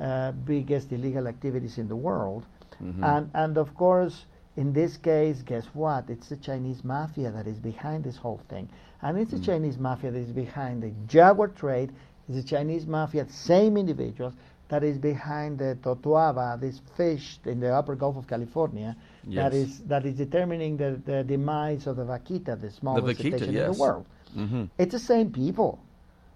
uh, 0.00 0.32
biggest 0.32 0.92
illegal 0.92 1.26
activities 1.28 1.78
in 1.78 1.88
the 1.88 1.96
world. 1.96 2.44
Mm-hmm. 2.82 3.04
And, 3.04 3.30
and 3.34 3.58
of 3.58 3.74
course, 3.74 4.26
in 4.56 4.72
this 4.72 4.96
case, 4.96 5.42
guess 5.42 5.66
what? 5.72 6.08
It's 6.08 6.28
the 6.28 6.36
Chinese 6.36 6.84
mafia 6.84 7.30
that 7.30 7.46
is 7.46 7.58
behind 7.58 8.04
this 8.04 8.16
whole 8.16 8.40
thing. 8.48 8.68
And 9.02 9.18
it's 9.18 9.30
mm-hmm. 9.30 9.40
the 9.40 9.46
Chinese 9.46 9.78
mafia 9.78 10.10
that 10.10 10.18
is 10.18 10.32
behind 10.32 10.82
the 10.82 10.92
jaguar 11.06 11.48
trade. 11.48 11.92
It's 12.28 12.42
the 12.42 12.48
Chinese 12.48 12.86
mafia, 12.86 13.26
same 13.28 13.76
individuals, 13.76 14.34
that 14.68 14.82
is 14.82 14.98
behind 14.98 15.58
the 15.58 15.76
totuaba, 15.82 16.58
this 16.60 16.80
fish 16.96 17.38
in 17.44 17.60
the 17.60 17.72
upper 17.72 17.94
Gulf 17.94 18.16
of 18.16 18.26
California, 18.26 18.96
yes. 19.26 19.42
that 19.42 19.54
is 19.54 19.78
that 19.80 20.06
is 20.06 20.16
determining 20.16 20.76
the, 20.76 21.00
the 21.04 21.22
demise 21.22 21.86
of 21.86 21.96
the 21.96 22.04
vaquita, 22.04 22.60
the 22.60 22.70
smallest 22.70 23.06
the 23.06 23.30
vaquita, 23.30 23.40
yes. 23.40 23.66
in 23.66 23.72
the 23.72 23.78
world. 23.78 24.06
Mm-hmm. 24.36 24.64
It's 24.78 24.92
the 24.92 24.98
same 24.98 25.30
people. 25.30 25.78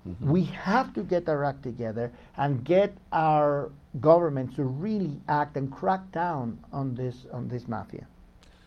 Mm-hmm. 0.09 0.31
We 0.31 0.45
have 0.45 0.95
to 0.95 1.03
get 1.03 1.29
our 1.29 1.45
act 1.45 1.63
together 1.63 2.11
and 2.37 2.65
get 2.65 2.97
our 3.13 3.71
government 4.01 4.57
to 4.57 4.65
really 4.65 5.21
act 5.29 5.57
and 5.57 5.71
crack 5.71 6.11
down 6.13 6.59
on 6.73 6.95
this 6.95 7.27
on 7.33 7.49
this 7.49 7.69
mafia. 7.69 8.07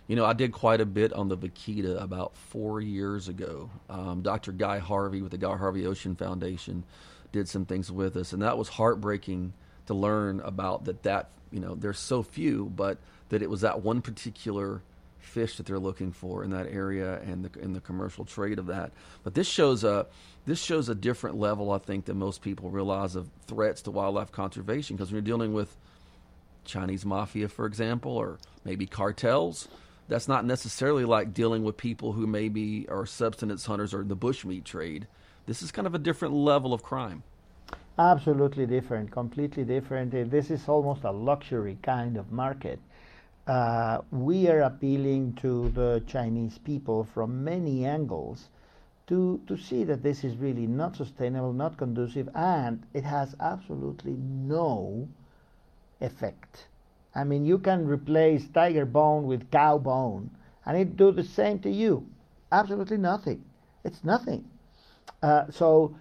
You 0.07 0.15
know, 0.15 0.25
I 0.25 0.33
did 0.33 0.51
quite 0.51 0.81
a 0.81 0.85
bit 0.85 1.13
on 1.13 1.29
the 1.29 1.37
vaquita 1.37 2.01
about 2.01 2.35
four 2.35 2.81
years 2.81 3.29
ago. 3.29 3.69
Um, 3.89 4.21
Dr. 4.21 4.51
Guy 4.51 4.79
Harvey 4.79 5.21
with 5.21 5.31
the 5.31 5.37
Guy 5.37 5.55
Harvey 5.55 5.85
Ocean 5.85 6.15
Foundation 6.15 6.83
did 7.31 7.47
some 7.47 7.65
things 7.65 7.91
with 7.91 8.17
us, 8.17 8.33
and 8.33 8.41
that 8.41 8.57
was 8.57 8.67
heartbreaking 8.67 9.53
to 9.87 9.93
learn 9.93 10.41
about 10.41 10.85
that. 10.85 11.03
That 11.03 11.29
you 11.51 11.59
know, 11.59 11.75
there's 11.75 11.99
so 11.99 12.23
few, 12.23 12.71
but 12.75 12.97
that 13.29 13.41
it 13.41 13.49
was 13.49 13.61
that 13.61 13.81
one 13.81 14.01
particular 14.01 14.81
fish 15.21 15.57
that 15.57 15.65
they're 15.65 15.79
looking 15.79 16.11
for 16.11 16.43
in 16.43 16.51
that 16.51 16.67
area 16.67 17.19
and 17.21 17.45
the 17.45 17.59
in 17.59 17.73
the 17.73 17.79
commercial 17.79 18.25
trade 18.25 18.59
of 18.59 18.67
that. 18.67 18.91
But 19.23 19.33
this 19.33 19.47
shows 19.47 19.83
a 19.83 20.07
this 20.45 20.59
shows 20.59 20.89
a 20.89 20.95
different 20.95 21.37
level, 21.37 21.71
I 21.71 21.77
think, 21.77 22.05
than 22.05 22.17
most 22.17 22.41
people 22.41 22.69
realize 22.69 23.15
of 23.15 23.29
threats 23.47 23.81
to 23.83 23.91
wildlife 23.91 24.31
conservation. 24.31 24.95
Because 24.95 25.09
when 25.09 25.15
you're 25.15 25.21
dealing 25.37 25.53
with 25.53 25.75
Chinese 26.65 27.05
mafia, 27.05 27.47
for 27.47 27.65
example, 27.65 28.11
or 28.11 28.39
maybe 28.65 28.85
cartels, 28.85 29.67
that's 30.07 30.27
not 30.27 30.45
necessarily 30.45 31.05
like 31.05 31.33
dealing 31.33 31.63
with 31.63 31.77
people 31.77 32.13
who 32.13 32.27
maybe 32.27 32.87
are 32.89 33.05
subsistence 33.05 33.65
hunters 33.65 33.93
or 33.93 34.03
the 34.03 34.15
bushmeat 34.15 34.63
trade. 34.63 35.07
This 35.45 35.61
is 35.61 35.71
kind 35.71 35.87
of 35.87 35.95
a 35.95 35.99
different 35.99 36.33
level 36.33 36.73
of 36.73 36.83
crime. 36.83 37.23
Absolutely 37.97 38.65
different, 38.65 39.11
completely 39.11 39.63
different. 39.63 40.11
This 40.31 40.49
is 40.49 40.67
almost 40.67 41.03
a 41.03 41.11
luxury 41.11 41.77
kind 41.83 42.17
of 42.17 42.31
market. 42.31 42.79
Uh, 43.47 44.01
we 44.11 44.47
are 44.47 44.61
appealing 44.61 45.33
to 45.33 45.69
the 45.69 46.03
Chinese 46.07 46.57
people 46.59 47.03
from 47.03 47.43
many 47.43 47.85
angles 47.85 48.49
to, 49.07 49.41
to 49.47 49.57
see 49.57 49.83
that 49.83 50.03
this 50.03 50.23
is 50.23 50.37
really 50.37 50.67
not 50.67 50.95
sustainable, 50.95 51.51
not 51.51 51.77
conducive, 51.77 52.29
and 52.35 52.83
it 52.93 53.03
has 53.03 53.35
absolutely 53.39 54.13
no 54.13 55.07
effect. 55.99 56.67
I 57.13 57.23
mean, 57.23 57.45
you 57.45 57.57
can 57.57 57.87
replace 57.87 58.47
tiger 58.47 58.85
bone 58.85 59.25
with 59.25 59.51
cow 59.51 59.77
bone, 59.77 60.29
and 60.65 60.77
it 60.77 60.95
do 60.95 61.11
the 61.11 61.23
same 61.23 61.59
to 61.59 61.69
you. 61.69 62.07
Absolutely 62.51 62.97
nothing. 62.97 63.43
It's 63.83 64.03
nothing. 64.03 64.47
Uh, 65.21 65.45
so 65.49 65.95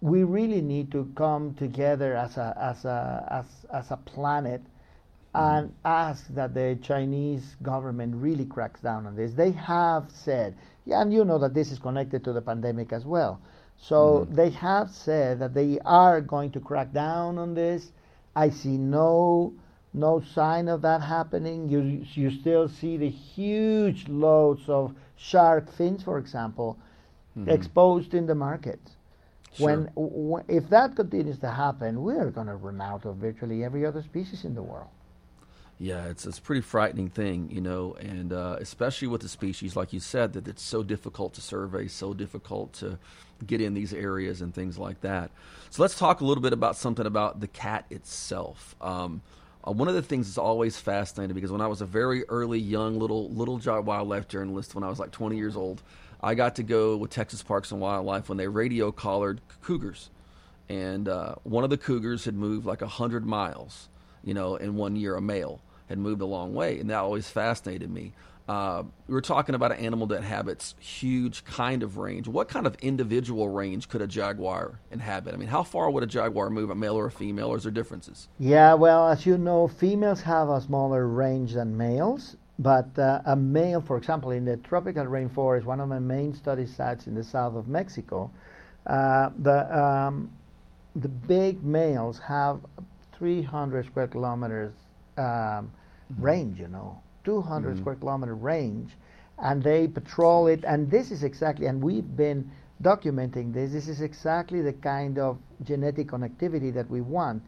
we 0.00 0.24
really 0.24 0.60
need 0.60 0.90
to 0.92 1.10
come 1.14 1.54
together 1.54 2.16
as 2.16 2.36
a 2.36 2.56
as 2.60 2.84
a 2.84 3.26
as, 3.30 3.66
as 3.72 3.90
a 3.90 3.96
planet 3.96 4.62
and 5.36 5.74
ask 5.84 6.26
that 6.28 6.54
the 6.54 6.78
Chinese 6.82 7.56
government 7.62 8.14
really 8.16 8.46
cracks 8.46 8.80
down 8.80 9.06
on 9.06 9.14
this. 9.14 9.32
They 9.34 9.50
have 9.52 10.10
said, 10.10 10.56
yeah, 10.86 11.02
and 11.02 11.12
you 11.12 11.24
know 11.24 11.38
that 11.38 11.52
this 11.52 11.70
is 11.70 11.78
connected 11.78 12.24
to 12.24 12.32
the 12.32 12.40
pandemic 12.40 12.92
as 12.92 13.04
well. 13.04 13.40
So 13.76 14.20
mm-hmm. 14.20 14.34
they 14.34 14.50
have 14.50 14.90
said 14.90 15.38
that 15.40 15.52
they 15.52 15.78
are 15.84 16.20
going 16.20 16.52
to 16.52 16.60
crack 16.60 16.92
down 16.92 17.38
on 17.38 17.54
this. 17.54 17.92
I 18.34 18.50
see 18.50 18.76
no 18.78 19.52
no 19.92 20.20
sign 20.20 20.68
of 20.68 20.82
that 20.82 21.02
happening. 21.02 21.68
You 21.68 22.04
you 22.14 22.30
still 22.30 22.68
see 22.68 22.96
the 22.96 23.08
huge 23.08 24.08
loads 24.08 24.68
of 24.68 24.94
shark 25.16 25.70
fins, 25.72 26.02
for 26.02 26.18
example, 26.18 26.78
mm-hmm. 27.36 27.50
exposed 27.50 28.14
in 28.14 28.26
the 28.26 28.34
market. 28.34 28.80
Sure. 29.52 29.88
When, 29.94 30.44
if 30.48 30.68
that 30.68 30.96
continues 30.96 31.38
to 31.38 31.50
happen, 31.50 32.02
we 32.02 32.14
are 32.14 32.30
going 32.30 32.46
to 32.46 32.56
run 32.56 32.80
out 32.80 33.06
of 33.06 33.16
virtually 33.16 33.64
every 33.64 33.86
other 33.86 34.02
species 34.02 34.44
in 34.44 34.54
the 34.54 34.62
world. 34.62 34.90
Yeah, 35.78 36.06
it's 36.06 36.24
it's 36.24 36.38
a 36.38 36.42
pretty 36.42 36.62
frightening 36.62 37.10
thing, 37.10 37.50
you 37.52 37.60
know, 37.60 37.94
and 38.00 38.32
uh, 38.32 38.56
especially 38.60 39.08
with 39.08 39.20
the 39.20 39.28
species, 39.28 39.76
like 39.76 39.92
you 39.92 40.00
said, 40.00 40.32
that 40.32 40.48
it's 40.48 40.62
so 40.62 40.82
difficult 40.82 41.34
to 41.34 41.42
survey, 41.42 41.86
so 41.86 42.14
difficult 42.14 42.72
to 42.74 42.98
get 43.46 43.60
in 43.60 43.74
these 43.74 43.92
areas 43.92 44.40
and 44.40 44.54
things 44.54 44.78
like 44.78 45.02
that. 45.02 45.30
So 45.68 45.82
let's 45.82 45.98
talk 45.98 46.22
a 46.22 46.24
little 46.24 46.42
bit 46.42 46.54
about 46.54 46.76
something 46.76 47.04
about 47.04 47.40
the 47.40 47.46
cat 47.48 47.84
itself. 47.90 48.74
Um, 48.80 49.20
uh, 49.66 49.72
one 49.72 49.88
of 49.88 49.94
the 49.94 50.02
things 50.02 50.28
that's 50.28 50.38
always 50.38 50.78
fascinating 50.78 51.34
because 51.34 51.52
when 51.52 51.60
I 51.60 51.66
was 51.66 51.82
a 51.82 51.86
very 51.86 52.24
early, 52.28 52.58
young 52.58 52.98
little 52.98 53.28
little 53.30 53.58
wildlife 53.82 54.28
journalist, 54.28 54.74
when 54.74 54.84
I 54.84 54.88
was 54.88 54.98
like 54.98 55.10
20 55.10 55.36
years 55.36 55.56
old, 55.56 55.82
I 56.22 56.34
got 56.34 56.56
to 56.56 56.62
go 56.62 56.96
with 56.96 57.10
Texas 57.10 57.42
Parks 57.42 57.70
and 57.70 57.80
Wildlife 57.80 58.28
when 58.30 58.38
they 58.38 58.48
radio 58.48 58.92
collared 58.92 59.42
cougars, 59.60 60.08
and 60.70 61.08
uh, 61.08 61.34
one 61.42 61.64
of 61.64 61.70
the 61.70 61.76
cougars 61.76 62.24
had 62.24 62.34
moved 62.34 62.64
like 62.64 62.80
hundred 62.80 63.26
miles, 63.26 63.88
you 64.26 64.34
know, 64.34 64.56
in 64.56 64.74
one 64.74 64.96
year, 64.96 65.16
a 65.16 65.22
male 65.22 65.62
had 65.88 65.98
moved 65.98 66.20
a 66.20 66.26
long 66.26 66.52
way, 66.52 66.78
and 66.78 66.90
that 66.90 66.98
always 66.98 67.30
fascinated 67.30 67.90
me. 67.90 68.12
Uh, 68.48 68.82
we 69.08 69.14
were 69.14 69.22
talking 69.22 69.54
about 69.54 69.72
an 69.72 69.78
animal 69.78 70.06
that 70.06 70.16
inhabits 70.16 70.74
huge 70.78 71.44
kind 71.44 71.82
of 71.82 71.96
range. 71.96 72.28
What 72.28 72.48
kind 72.48 72.66
of 72.66 72.76
individual 72.76 73.48
range 73.48 73.88
could 73.88 74.02
a 74.02 74.06
jaguar 74.06 74.78
inhabit? 74.90 75.34
I 75.34 75.36
mean, 75.36 75.48
how 75.48 75.62
far 75.62 75.90
would 75.90 76.02
a 76.02 76.06
jaguar 76.06 76.50
move, 76.50 76.70
a 76.70 76.74
male 76.74 76.94
or 76.96 77.06
a 77.06 77.10
female, 77.10 77.48
or 77.48 77.56
is 77.56 77.64
there 77.64 77.72
differences? 77.72 78.28
Yeah, 78.38 78.74
well, 78.74 79.08
as 79.08 79.26
you 79.26 79.38
know, 79.38 79.66
females 79.66 80.20
have 80.22 80.48
a 80.48 80.60
smaller 80.60 81.08
range 81.08 81.54
than 81.54 81.76
males. 81.76 82.36
But 82.58 82.98
uh, 82.98 83.20
a 83.26 83.36
male, 83.36 83.80
for 83.80 83.96
example, 83.96 84.30
in 84.30 84.44
the 84.44 84.56
tropical 84.58 85.04
rainforest, 85.04 85.64
one 85.64 85.80
of 85.80 85.88
my 85.88 85.98
main 85.98 86.34
study 86.34 86.66
sites 86.66 87.06
in 87.06 87.14
the 87.14 87.22
south 87.22 87.54
of 87.54 87.68
Mexico, 87.68 88.30
uh, 88.86 89.30
the 89.38 89.78
um, 89.78 90.30
the 90.94 91.08
big 91.08 91.62
males 91.62 92.18
have 92.20 92.60
300 93.18 93.86
square 93.86 94.06
kilometers 94.06 94.72
um, 95.16 95.24
mm-hmm. 95.24 96.22
range, 96.22 96.58
you 96.58 96.68
know, 96.68 97.00
200 97.24 97.68
mm-hmm. 97.68 97.80
square 97.80 97.96
kilometer 97.96 98.34
range, 98.34 98.90
and 99.38 99.62
they 99.62 99.86
patrol 99.86 100.46
it. 100.46 100.64
And 100.64 100.90
this 100.90 101.10
is 101.10 101.22
exactly, 101.22 101.66
and 101.66 101.82
we've 101.82 102.16
been 102.16 102.50
documenting 102.82 103.52
this. 103.52 103.72
This 103.72 103.88
is 103.88 104.00
exactly 104.00 104.60
the 104.60 104.72
kind 104.72 105.18
of 105.18 105.38
genetic 105.62 106.08
connectivity 106.08 106.72
that 106.74 106.88
we 106.90 107.00
want. 107.00 107.42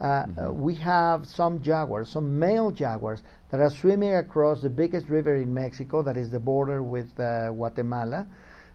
Uh, 0.00 0.04
mm-hmm. 0.04 0.38
uh, 0.38 0.52
we 0.52 0.74
have 0.74 1.26
some 1.26 1.62
jaguars, 1.62 2.08
some 2.08 2.38
male 2.38 2.70
jaguars, 2.70 3.22
that 3.50 3.60
are 3.60 3.70
swimming 3.70 4.16
across 4.16 4.60
the 4.60 4.68
biggest 4.68 5.08
river 5.08 5.36
in 5.36 5.54
Mexico, 5.54 6.02
that 6.02 6.16
is 6.16 6.30
the 6.30 6.40
border 6.40 6.82
with 6.82 7.08
uh, 7.20 7.50
Guatemala. 7.50 8.26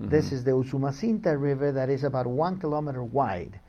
Mm-hmm. 0.01 0.10
This 0.10 0.32
is 0.32 0.46
the 0.46 0.51
Usumacinta 0.51 1.39
River, 1.39 1.74
that 1.74 1.89
is 1.89 2.06
about 2.06 2.25
one 2.25 2.58
kilometer 2.60 3.03
wide. 3.03 3.60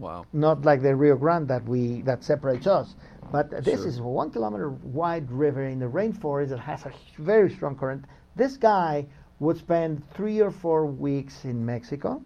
Wow! 0.00 0.24
Not 0.32 0.64
like 0.64 0.80
the 0.80 0.96
Rio 0.96 1.16
Grande 1.16 1.48
that 1.48 1.64
we 1.64 2.00
that 2.02 2.24
separates 2.24 2.66
us, 2.66 2.94
but 3.30 3.50
this 3.50 3.80
sure. 3.80 3.88
is 3.88 3.98
a 3.98 4.02
one 4.02 4.30
kilometer 4.30 4.70
wide 4.70 5.30
river 5.30 5.64
in 5.64 5.78
the 5.78 5.86
rainforest 5.86 6.48
that 6.48 6.58
has 6.60 6.86
a 6.86 6.92
very 7.18 7.50
strong 7.50 7.76
current. 7.76 8.06
This 8.34 8.56
guy 8.56 9.06
would 9.40 9.58
spend 9.58 10.02
three 10.14 10.40
or 10.40 10.50
four 10.50 10.86
weeks 10.86 11.44
in 11.44 11.64
Mexico, 11.66 12.22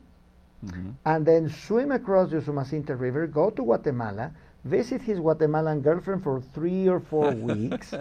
mm-hmm. 0.64 0.90
and 1.04 1.26
then 1.26 1.48
swim 1.48 1.90
across 1.90 2.30
the 2.30 2.36
Usumacinta 2.36 2.96
River, 2.98 3.26
go 3.26 3.50
to 3.50 3.62
Guatemala, 3.62 4.32
visit 4.64 5.02
his 5.02 5.18
Guatemalan 5.18 5.80
girlfriend 5.80 6.22
for 6.22 6.40
three 6.40 6.88
or 6.88 7.00
four 7.00 7.30
weeks, 7.50 7.94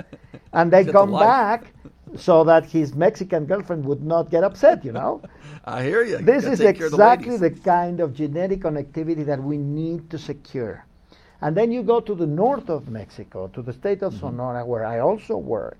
and 0.53 0.71
they 0.71 0.85
come 0.85 1.11
the 1.11 1.17
back 1.17 1.73
so 2.17 2.43
that 2.43 2.65
his 2.65 2.93
Mexican 2.93 3.45
girlfriend 3.45 3.85
would 3.85 4.03
not 4.03 4.29
get 4.29 4.43
upset, 4.43 4.85
you 4.85 4.91
know? 4.91 5.21
I 5.65 5.83
hear 5.83 6.03
you. 6.03 6.17
This 6.17 6.43
you 6.45 6.51
is 6.51 6.59
exactly 6.59 7.37
the, 7.37 7.49
the, 7.49 7.59
kind 7.59 7.99
of 7.99 8.13
genetic 8.13 8.61
connectivity 8.61 9.25
that 9.25 9.41
we 9.41 9.57
need 9.57 10.09
to 10.09 10.17
secure. 10.17 10.85
And 11.41 11.57
then 11.57 11.71
you 11.71 11.83
go 11.83 11.99
to 11.99 12.15
the 12.15 12.27
north 12.27 12.69
of 12.69 12.89
Mexico, 12.89 13.47
to 13.49 13.61
the 13.61 13.73
state 13.73 14.01
of 14.01 14.13
mm-hmm. 14.13 14.27
Sonora, 14.27 14.65
where 14.65 14.85
I 14.85 14.99
also 14.99 15.37
work, 15.37 15.77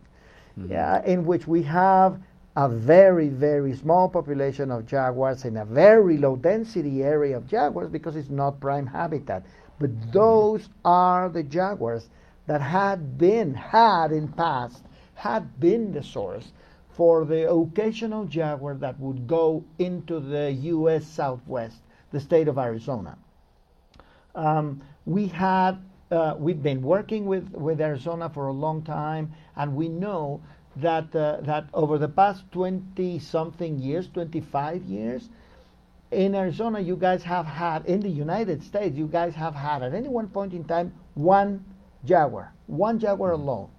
mm-hmm. 0.59 0.71
yeah, 0.71 1.03
in 1.05 1.25
which 1.25 1.47
we 1.47 1.63
have 1.63 2.19
a 2.55 2.69
very, 2.69 3.29
very 3.29 3.75
small 3.75 4.07
population 4.07 4.69
of 4.69 4.86
jaguars 4.86 5.43
in 5.45 5.57
a 5.57 5.65
very 5.65 6.17
low 6.17 6.36
density 6.36 7.03
area 7.03 7.36
of 7.36 7.48
jaguars 7.48 7.89
because 7.89 8.15
it's 8.15 8.29
not 8.29 8.60
prime 8.60 8.86
habitat. 8.86 9.43
But 9.79 10.12
those 10.12 10.69
are 10.86 11.29
the 11.29 11.43
jaguars 11.43 12.10
that 12.45 12.62
had 12.62 13.17
been, 13.17 13.53
had 13.55 14.12
in 14.12 14.27
past, 14.27 14.83
had 15.15 15.60
been 15.60 15.93
the 15.93 16.03
source 16.03 16.51
for 16.89 17.25
the 17.25 17.50
occasional 17.51 18.25
jaguar 18.25 18.75
that 18.75 19.00
would 19.00 19.25
go 19.27 19.63
into 19.79 20.19
the 20.19 20.51
U.S. 20.51 21.05
Southwest, 21.05 21.77
the 22.12 22.19
state 22.19 22.48
of 22.48 22.60
Arizona. 22.60 23.17
Um, 24.36 24.81
we 25.05 25.27
had, 25.27 25.77
uh, 26.12 26.36
we've 26.38 26.62
been 26.62 26.83
working 26.83 27.25
with, 27.25 27.50
with 27.51 27.81
Arizona 27.81 28.29
for 28.29 28.48
a 28.48 28.53
long 28.53 28.83
time, 28.83 29.33
and 29.55 29.75
we 29.75 29.89
know 29.89 30.41
that, 30.77 31.15
uh, 31.15 31.38
that 31.42 31.65
over 31.74 31.98
the 31.98 32.08
past 32.08 32.44
20 32.51 33.20
something 33.20 33.80
years, 33.80 34.08
25 34.13 34.84
years, 34.84 35.30
in 36.12 36.36
Arizona, 36.36 36.80
you 36.80 36.96
guys 36.96 37.24
have 37.24 37.46
had, 37.46 37.86
in 37.86 38.00
the 38.00 38.10
United 38.10 38.63
States, 38.63 38.96
you 38.96 39.08
guys 39.08 39.34
have 39.36 39.56
had 39.56 39.82
at 39.82 39.94
any 39.94 40.08
one 40.08 40.27
point 40.27 40.53
in 40.53 40.63
time 40.63 40.94
one 41.15 41.63
jaguar, 42.06 42.53
one 42.68 43.00
jaguar 43.00 43.32
mm-hmm. 43.32 43.42
alone. 43.42 43.70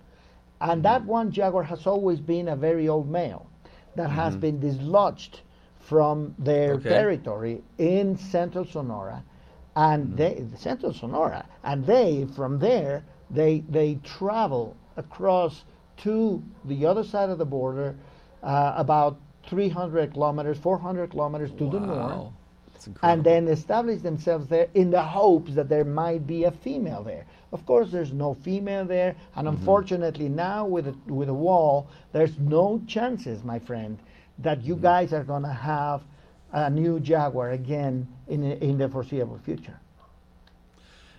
And 0.60 0.82
that 0.84 1.02
mm-hmm. 1.02 1.10
one 1.10 1.30
jaguar 1.32 1.62
has 1.62 1.86
always 1.86 2.20
been 2.20 2.48
a 2.48 2.56
very 2.56 2.88
old 2.88 3.08
male 3.08 3.46
that 3.96 4.08
mm-hmm. 4.08 4.16
has 4.16 4.36
been 4.36 4.60
dislodged 4.60 5.40
from 5.80 6.34
their 6.38 6.74
okay. 6.74 6.88
territory 6.88 7.62
in 7.78 8.16
central 8.16 8.64
Sonora 8.64 9.22
and 9.76 10.06
mm-hmm. 10.06 10.16
they 10.16 10.56
central 10.56 10.92
Sonora 10.94 11.44
and 11.62 11.84
they 11.84 12.26
from 12.34 12.58
there 12.58 13.04
they 13.30 13.62
they 13.68 13.98
travel 14.02 14.76
across 14.96 15.64
to 15.98 16.42
the 16.64 16.86
other 16.86 17.04
side 17.04 17.30
of 17.30 17.38
the 17.38 17.44
border 17.44 17.94
uh, 18.42 18.74
about 18.76 19.18
300 19.48 20.12
kilometers, 20.12 20.58
400 20.58 21.10
kilometers 21.10 21.50
to 21.52 21.64
wow. 21.64 21.70
the 21.70 21.80
north, 21.80 22.32
and 23.02 23.24
then 23.24 23.48
establish 23.48 24.02
themselves 24.02 24.46
there 24.48 24.68
in 24.74 24.90
the 24.90 25.02
hopes 25.02 25.54
that 25.54 25.68
there 25.68 25.84
might 25.84 26.26
be 26.26 26.44
a 26.44 26.50
female 26.50 27.02
there. 27.02 27.24
Of 27.52 27.64
course, 27.66 27.90
there's 27.90 28.12
no 28.12 28.34
female 28.34 28.84
there, 28.84 29.14
and 29.36 29.46
mm-hmm. 29.46 29.56
unfortunately, 29.56 30.28
now 30.28 30.66
with 30.66 30.88
a, 30.88 30.94
with 31.06 31.28
a 31.28 31.34
wall, 31.34 31.88
there's 32.12 32.38
no 32.38 32.82
chances, 32.86 33.44
my 33.44 33.58
friend, 33.58 33.98
that 34.38 34.62
you 34.62 34.74
mm-hmm. 34.74 34.82
guys 34.82 35.12
are 35.12 35.24
going 35.24 35.42
to 35.44 35.52
have 35.52 36.02
a 36.52 36.70
new 36.70 37.00
Jaguar 37.00 37.50
again 37.50 38.06
in 38.28 38.44
in 38.44 38.78
the 38.78 38.88
foreseeable 38.88 39.38
future. 39.38 39.78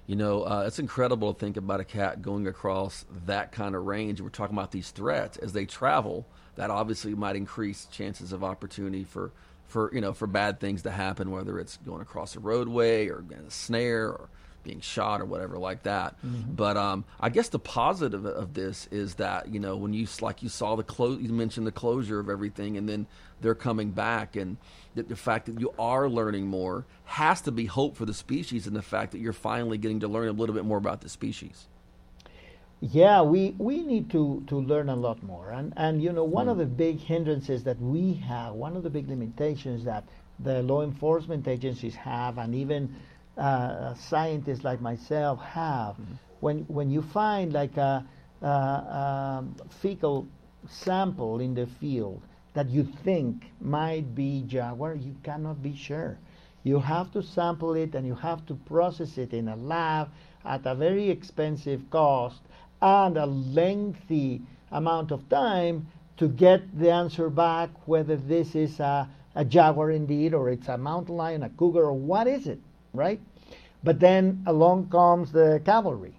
You 0.08 0.16
know, 0.16 0.44
uh, 0.44 0.66
it's 0.68 0.78
incredible 0.78 1.34
to 1.34 1.40
think 1.40 1.58
about 1.58 1.80
a 1.80 1.84
cat 1.84 2.22
going 2.22 2.46
across 2.46 3.06
that 3.26 3.52
kind 3.52 3.74
of 3.74 3.86
range. 3.86 4.22
We're 4.22 4.30
talking 4.30 4.56
about 4.56 4.72
these 4.72 4.92
threats 4.92 5.38
as 5.38 5.54
they 5.54 5.66
travel. 5.66 6.28
That 6.56 6.70
obviously 6.70 7.16
might 7.16 7.36
increase 7.36 7.86
chances 7.92 8.32
of 8.32 8.44
opportunity 8.44 9.04
for, 9.04 9.32
for 9.68 9.90
you 9.94 10.02
know 10.02 10.14
for 10.14 10.28
bad 10.28 10.60
things 10.60 10.84
to 10.84 10.92
happen, 10.92 11.32
whether 11.32 11.60
it's 11.60 11.78
going 11.78 12.02
across 12.02 12.36
a 12.36 12.40
roadway 12.40 13.08
or 13.08 13.24
a 13.32 13.52
snare 13.52 14.10
or 14.10 14.30
being 14.66 14.82
shot 14.82 15.22
or 15.22 15.26
whatever 15.26 15.58
like 15.58 15.84
that. 15.84 16.16
Mm-hmm. 16.26 16.56
But 16.56 16.76
um, 16.76 17.06
I 17.22 17.30
guess 17.30 17.48
the 17.48 17.60
positive 17.60 18.26
of 18.26 18.54
this 18.54 18.90
is 18.92 19.16
that 19.16 19.48
you 19.54 19.60
know 19.62 19.78
when 19.78 19.94
you 19.94 20.08
like 20.20 20.44
you 20.44 20.50
saw 20.50 20.76
the 20.76 20.84
close, 20.84 21.22
you 21.22 21.30
mentioned 21.30 21.66
the 21.66 21.72
closure 21.72 22.20
of 22.20 22.30
everything, 22.30 22.76
and 22.76 22.90
then 22.90 23.08
they're 23.40 23.56
coming 23.56 23.92
back, 23.92 24.36
and 24.36 24.58
the, 24.96 25.04
the, 25.04 25.16
fact 25.16 25.46
that 25.46 25.60
you 25.60 25.74
are 25.78 26.10
learning 26.10 26.48
more 26.48 26.86
has 27.06 27.42
to 27.42 27.52
be 27.52 27.66
hope 27.66 27.96
for 27.96 28.06
the 28.06 28.14
species, 28.14 28.68
and 28.68 28.76
the 28.76 28.82
fact 28.82 29.14
that 29.14 29.20
you're 29.20 29.34
finally 29.34 29.78
getting 29.78 30.02
to 30.02 30.08
learn 30.08 30.28
a 30.28 30.34
little 30.34 30.56
bit 30.56 30.66
more 30.66 30.78
about 30.78 31.02
the 31.02 31.10
species. 31.10 31.68
Yeah, 32.82 33.22
we, 33.22 33.56
we 33.58 33.82
need 33.82 34.12
to, 34.12 34.44
to 34.48 34.58
learn 34.60 34.90
a 34.90 34.96
lot 34.96 35.24
more. 35.24 35.50
And, 35.50 35.74
and 35.78 36.04
you 36.04 36.12
know, 36.12 36.24
one 36.24 36.48
mm. 36.48 36.52
of 36.52 36.58
the 36.58 36.66
big 36.66 37.00
hindrances 37.00 37.64
that 37.64 37.80
we 37.82 38.14
have, 38.28 38.54
one 38.54 38.76
of 38.76 38.84
the 38.84 38.90
big 38.90 39.08
limitations 39.08 39.86
that 39.86 40.04
the 40.40 40.62
law 40.62 40.84
enforcement 40.84 41.48
agencies 41.48 41.96
have, 41.96 42.38
and 42.38 42.54
even 42.54 42.94
uh, 43.38 43.94
scientists 43.96 44.64
like 44.64 44.82
myself 44.82 45.42
have. 45.42 45.96
Mm-hmm. 45.96 46.14
When 46.40 46.60
when 46.68 46.90
you 46.90 47.02
find 47.02 47.54
like 47.54 47.78
a, 47.78 48.06
a, 48.42 48.48
a, 48.48 49.46
fecal 49.82 50.28
sample 50.70 51.40
in 51.40 51.54
the 51.54 51.68
field 51.68 52.22
that 52.54 52.70
you 52.70 52.84
think 53.04 53.52
might 53.60 54.16
be 54.16 54.44
jaguar, 54.48 54.96
you 54.96 55.16
cannot 55.24 55.62
be 55.62 55.76
sure. 55.76 56.18
You 56.64 56.80
have 56.80 57.12
to 57.12 57.22
sample 57.22 57.74
it 57.76 57.94
and 57.94 58.08
you 58.08 58.16
have 58.16 58.46
to 58.48 58.56
process 58.56 59.18
it 59.18 59.34
in 59.34 59.50
a 59.50 59.56
lab 59.56 60.10
at 60.46 60.66
a 60.66 60.74
very 60.74 61.10
expensive 61.10 61.90
cost 61.90 62.42
and 62.82 63.18
a 63.18 63.26
lengthy 63.26 64.42
amount 64.72 65.12
of 65.12 65.28
time 65.30 65.88
to 66.18 66.28
get 66.28 66.80
the 66.80 66.92
answer 66.92 67.30
back 67.30 67.70
whether 67.86 68.16
this 68.16 68.56
is 68.56 68.80
a, 68.80 69.10
a 69.36 69.44
jaguar 69.44 69.92
indeed 69.92 70.34
or 70.34 70.50
it's 70.50 70.68
a 70.70 70.78
mountain 70.78 71.18
lion, 71.18 71.44
a 71.44 71.50
cougar, 71.50 71.84
or 71.84 71.94
what 71.94 72.28
is 72.28 72.48
it 72.48 72.60
right? 72.96 73.20
But 73.84 74.00
then 74.00 74.44
along 74.48 74.90
comes 74.90 75.32
the 75.32 75.62
cavalry, 75.64 76.16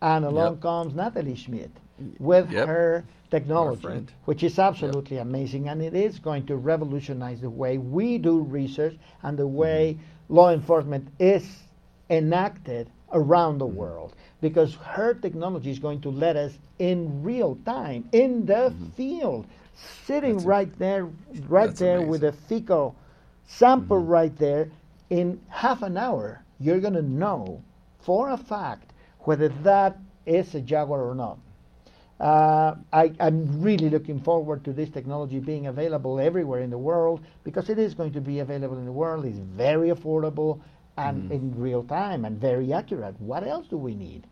and 0.00 0.24
along 0.24 0.54
yep. 0.54 0.62
comes 0.62 0.94
Natalie 0.94 1.34
Schmidt 1.34 1.70
with 2.18 2.50
yep. 2.50 2.68
her 2.68 3.04
technology, 3.30 4.06
which 4.24 4.42
is 4.42 4.58
absolutely 4.58 5.16
yep. 5.16 5.26
amazing, 5.26 5.68
and 5.68 5.82
it 5.82 5.94
is 5.94 6.18
going 6.18 6.46
to 6.46 6.56
revolutionize 6.56 7.40
the 7.40 7.50
way 7.50 7.78
we 7.78 8.18
do 8.18 8.40
research 8.42 8.96
and 9.22 9.38
the 9.38 9.46
way 9.46 9.94
mm-hmm. 9.94 10.34
law 10.34 10.50
enforcement 10.52 11.08
is 11.18 11.44
enacted 12.08 12.88
around 13.12 13.58
the 13.58 13.66
mm-hmm. 13.66 13.76
world. 13.76 14.14
Because 14.40 14.74
her 14.76 15.14
technology 15.14 15.70
is 15.70 15.78
going 15.78 16.00
to 16.00 16.10
let 16.10 16.36
us 16.36 16.58
in 16.78 17.22
real 17.22 17.58
time, 17.66 18.08
in 18.12 18.46
the 18.46 18.70
mm-hmm. 18.70 18.88
field, 18.90 19.46
sitting 20.06 20.36
That's 20.36 20.46
right 20.46 20.72
a, 20.72 20.78
there, 20.78 21.08
right 21.46 21.74
there 21.76 21.96
amazing. 21.96 22.08
with 22.08 22.24
a 22.24 22.32
fecal 22.32 22.96
sample 23.46 23.98
mm-hmm. 23.98 24.08
right 24.08 24.36
there, 24.38 24.70
in 25.10 25.40
half 25.48 25.82
an 25.82 25.96
hour, 25.96 26.42
you're 26.58 26.80
going 26.80 26.94
to 26.94 27.02
know 27.02 27.62
for 27.98 28.30
a 28.30 28.36
fact 28.36 28.92
whether 29.20 29.48
that 29.62 29.98
is 30.24 30.54
a 30.54 30.60
Jaguar 30.60 31.02
or 31.02 31.14
not. 31.14 31.38
Uh, 32.20 32.76
I, 32.92 33.12
am 33.18 33.62
really 33.62 33.88
looking 33.88 34.20
forward 34.20 34.62
to 34.64 34.72
this 34.72 34.90
technology 34.90 35.38
being 35.38 35.66
available 35.68 36.20
everywhere 36.20 36.60
in 36.60 36.68
the 36.68 36.78
world 36.78 37.24
because 37.44 37.70
it 37.70 37.78
is 37.78 37.94
going 37.94 38.12
to 38.12 38.20
be 38.20 38.40
available 38.40 38.76
in 38.76 38.84
the 38.84 38.92
world. 38.92 39.24
It's 39.24 39.38
very 39.38 39.88
affordable 39.88 40.60
and 40.98 41.30
mm. 41.30 41.34
in 41.34 41.58
real 41.58 41.82
time 41.82 42.26
and 42.26 42.38
very 42.38 42.74
accurate. 42.74 43.18
What 43.20 43.46
else 43.46 43.66
do 43.68 43.78
we 43.78 43.94
need? 43.94 44.26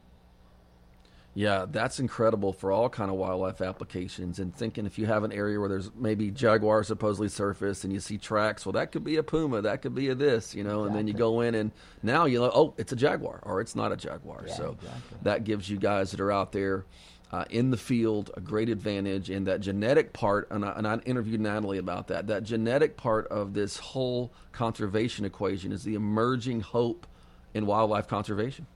Yeah, 1.38 1.66
that's 1.70 2.00
incredible 2.00 2.52
for 2.52 2.72
all 2.72 2.88
kind 2.88 3.12
of 3.12 3.16
wildlife 3.16 3.60
applications. 3.60 4.40
And 4.40 4.52
thinking 4.52 4.86
if 4.86 4.98
you 4.98 5.06
have 5.06 5.22
an 5.22 5.30
area 5.30 5.60
where 5.60 5.68
there's 5.68 5.88
maybe 5.94 6.32
jaguar 6.32 6.82
supposedly 6.82 7.28
surface 7.28 7.84
and 7.84 7.92
you 7.92 8.00
see 8.00 8.18
tracks, 8.18 8.66
well, 8.66 8.72
that 8.72 8.90
could 8.90 9.04
be 9.04 9.18
a 9.18 9.22
puma, 9.22 9.62
that 9.62 9.80
could 9.80 9.94
be 9.94 10.08
a 10.08 10.16
this, 10.16 10.52
you 10.52 10.64
know. 10.64 10.80
Exactly. 10.80 10.86
And 10.88 10.96
then 10.96 11.06
you 11.06 11.14
go 11.14 11.40
in 11.42 11.54
and 11.54 11.70
now 12.02 12.24
you 12.24 12.40
know, 12.40 12.50
oh, 12.52 12.74
it's 12.76 12.90
a 12.90 12.96
jaguar 12.96 13.38
or 13.44 13.60
it's 13.60 13.76
not 13.76 13.92
a 13.92 13.96
jaguar. 13.96 14.46
Yeah, 14.48 14.54
so 14.54 14.76
exactly. 14.80 15.18
that 15.22 15.44
gives 15.44 15.70
you 15.70 15.76
guys 15.76 16.10
that 16.10 16.18
are 16.18 16.32
out 16.32 16.50
there 16.50 16.86
uh, 17.30 17.44
in 17.50 17.70
the 17.70 17.76
field 17.76 18.32
a 18.36 18.40
great 18.40 18.68
advantage. 18.68 19.30
And 19.30 19.46
that 19.46 19.60
genetic 19.60 20.12
part, 20.12 20.48
and 20.50 20.64
I, 20.64 20.72
and 20.72 20.88
I 20.88 20.98
interviewed 21.06 21.40
Natalie 21.40 21.78
about 21.78 22.08
that. 22.08 22.26
That 22.26 22.42
genetic 22.42 22.96
part 22.96 23.28
of 23.28 23.54
this 23.54 23.76
whole 23.76 24.32
conservation 24.50 25.24
equation 25.24 25.70
is 25.70 25.84
the 25.84 25.94
emerging 25.94 26.62
hope 26.62 27.06
in 27.54 27.64
wildlife 27.64 28.08
conservation. 28.08 28.66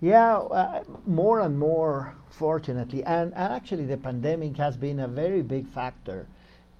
Yeah, 0.00 0.38
uh, 0.38 0.84
more 1.06 1.40
and 1.40 1.58
more, 1.58 2.14
fortunately, 2.30 3.04
and, 3.04 3.32
and, 3.34 3.52
actually, 3.52 3.86
the 3.86 3.96
pandemic 3.96 4.56
has 4.56 4.76
been 4.76 5.00
a 5.00 5.08
very 5.08 5.42
big 5.42 5.66
factor 5.68 6.26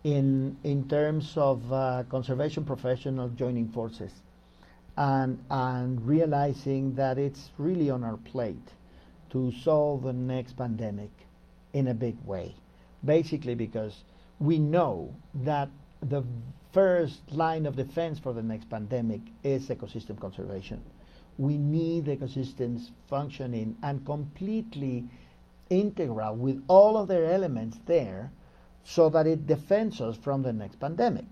in 0.03 0.57
in 0.65 0.89
terms 0.89 1.37
of 1.37 1.73
uh, 1.73 2.05
conservation 2.11 2.65
professionals 2.65 3.33
joining 3.37 3.69
forces, 3.69 4.13
and 4.97 5.39
and 5.51 6.07
realizing 6.07 6.95
that 6.97 7.19
it's 7.19 7.51
really 7.57 7.89
on 7.89 8.05
our 8.05 8.19
plate 8.19 8.69
to 9.31 9.51
solve 9.53 10.03
the 10.03 10.13
next 10.13 10.57
pandemic 10.57 11.11
in 11.73 11.89
a 11.89 11.95
big 11.95 12.17
way, 12.27 12.55
basically 13.05 13.55
because 13.55 14.05
we 14.39 14.59
know 14.59 15.15
that 15.35 15.69
the 16.03 16.23
first 16.73 17.21
line 17.33 17.65
of 17.67 17.77
defense 17.77 18.19
for 18.19 18.33
the 18.33 18.43
next 18.43 18.69
pandemic 18.69 19.21
is 19.43 19.69
ecosystem 19.69 20.19
conservation 20.21 20.83
we 21.39 21.59
need 21.59 22.05
the 22.05 22.17
ecosystems 22.17 22.91
functioning 23.09 23.77
and 23.83 24.05
completely 24.07 25.05
integral 25.71 26.37
with 26.37 26.63
all 26.69 26.97
of 26.97 27.09
their 27.09 27.25
elements 27.33 27.79
there 27.87 28.31
so 28.85 29.09
that 29.09 29.27
it 29.27 29.47
defends 29.47 30.01
us 30.01 30.17
from 30.17 30.43
the 30.43 30.53
next 30.53 30.79
pandemic. 30.79 31.25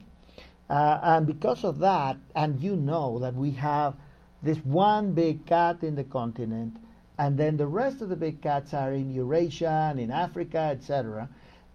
Uh, 0.68 0.98
and 1.02 1.26
because 1.26 1.64
of 1.64 1.78
that, 1.78 2.16
and 2.34 2.60
you 2.60 2.74
know 2.76 3.18
that 3.18 3.34
we 3.34 3.50
have 3.50 3.94
this 4.42 4.58
one 4.58 5.12
big 5.12 5.44
cat 5.46 5.82
in 5.82 5.94
the 5.94 6.04
continent, 6.04 6.76
and 7.18 7.38
then 7.38 7.56
the 7.56 7.66
rest 7.66 8.00
of 8.00 8.08
the 8.08 8.16
big 8.16 8.40
cats 8.40 8.72
are 8.72 8.92
in 8.92 9.12
Eurasia 9.12 9.88
and 9.90 10.00
in 10.00 10.10
Africa, 10.10 10.58
etc. 10.58 11.28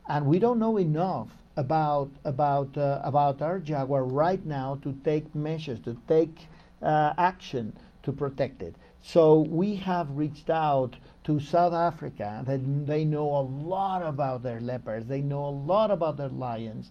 And 0.09 0.25
we 0.25 0.39
don't 0.39 0.59
know 0.59 0.77
enough 0.77 1.29
about 1.55 2.09
about 2.25 2.75
uh, 2.77 3.01
about 3.03 3.41
our 3.41 3.59
jaguar 3.59 4.03
right 4.03 4.43
now 4.45 4.79
to 4.81 4.93
take 5.03 5.33
measures, 5.35 5.79
to 5.81 5.95
take 6.07 6.35
uh, 6.81 7.13
action 7.17 7.73
to 8.07 8.13
protect 8.13 8.63
it. 8.63 8.73
So 9.01 9.39
we 9.41 9.75
have 9.75 10.09
reached 10.11 10.49
out 10.49 10.95
to 11.25 11.41
South 11.41 11.73
Africa. 11.73 12.41
That 12.47 12.87
they 12.87 13.03
know 13.03 13.27
a 13.35 13.43
lot 13.43 14.01
about 14.01 14.43
their 14.43 14.61
leopards. 14.61 15.07
They 15.07 15.21
know 15.21 15.45
a 15.45 15.57
lot 15.73 15.91
about 15.91 16.15
their 16.15 16.29
lions. 16.29 16.89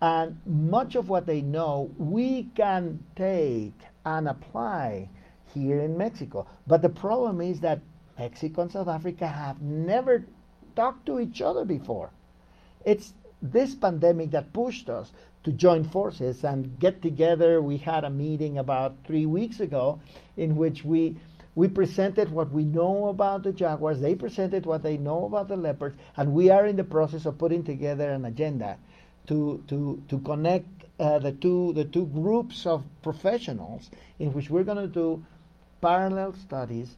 And 0.00 0.38
much 0.46 0.94
of 0.96 1.10
what 1.10 1.26
they 1.26 1.42
know, 1.42 1.90
we 1.98 2.44
can 2.56 3.04
take 3.14 3.78
and 4.06 4.26
apply 4.26 5.10
here 5.52 5.80
in 5.80 5.98
Mexico. 5.98 6.46
But 6.66 6.80
the 6.80 6.88
problem 6.88 7.42
is 7.42 7.60
that 7.60 7.80
Mexico 8.18 8.62
and 8.62 8.72
South 8.72 8.88
Africa 8.88 9.28
have 9.28 9.60
never 9.60 10.24
talked 10.74 11.04
to 11.06 11.20
each 11.20 11.42
other 11.42 11.66
before. 11.66 12.10
It's 12.86 13.12
this 13.42 13.74
pandemic 13.74 14.30
that 14.30 14.54
pushed 14.54 14.88
us 14.88 15.12
to 15.44 15.52
join 15.52 15.84
forces 15.84 16.42
and 16.42 16.78
get 16.78 17.02
together. 17.02 17.60
We 17.60 17.76
had 17.76 18.04
a 18.04 18.10
meeting 18.10 18.58
about 18.58 18.96
three 19.06 19.26
weeks 19.26 19.60
ago 19.60 20.00
in 20.36 20.56
which 20.56 20.84
we 20.84 21.16
we 21.56 21.68
presented 21.68 22.30
what 22.30 22.50
we 22.50 22.64
know 22.64 23.06
about 23.06 23.44
the 23.44 23.52
jaguars. 23.52 24.00
They 24.00 24.16
presented 24.16 24.66
what 24.66 24.82
they 24.82 24.96
know 24.96 25.26
about 25.26 25.46
the 25.46 25.56
leopards, 25.56 25.96
and 26.16 26.32
we 26.32 26.50
are 26.50 26.66
in 26.66 26.76
the 26.76 26.84
process 26.84 27.26
of 27.26 27.38
putting 27.38 27.62
together 27.62 28.10
an 28.10 28.24
agenda 28.24 28.76
to 29.28 29.62
to 29.68 30.02
to 30.08 30.18
connect 30.20 30.66
uh, 30.98 31.18
the 31.18 31.32
two 31.32 31.72
the 31.74 31.84
two 31.84 32.06
groups 32.06 32.66
of 32.66 32.82
professionals 33.02 33.90
in 34.18 34.32
which 34.32 34.50
we're 34.50 34.64
going 34.64 34.78
to 34.78 34.88
do 34.88 35.24
parallel 35.80 36.34
studies, 36.34 36.96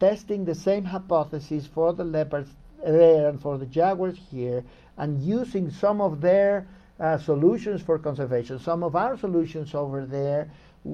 testing 0.00 0.44
the 0.44 0.54
same 0.54 0.84
hypotheses 0.84 1.66
for 1.66 1.92
the 1.92 2.04
leopards 2.04 2.50
there 2.84 3.28
and 3.28 3.40
for 3.40 3.56
the 3.56 3.66
jaguars 3.66 4.18
here, 4.30 4.64
and 4.98 5.22
using 5.22 5.70
some 5.70 6.00
of 6.00 6.20
their 6.20 6.66
uh, 7.00 7.18
solutions 7.18 7.82
for 7.82 7.98
conservation. 7.98 8.58
Some 8.58 8.82
of 8.82 8.96
our 8.96 9.16
solutions 9.16 9.74
over 9.74 10.06
there, 10.06 10.50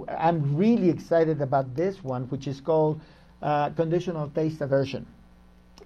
I'm 0.08 0.56
really 0.56 0.88
excited 0.88 1.40
about 1.40 1.74
this 1.74 2.02
one, 2.02 2.24
which 2.24 2.46
is 2.46 2.60
called 2.60 3.00
uh, 3.42 3.70
conditional 3.70 4.28
taste 4.30 4.60
aversion, 4.60 5.06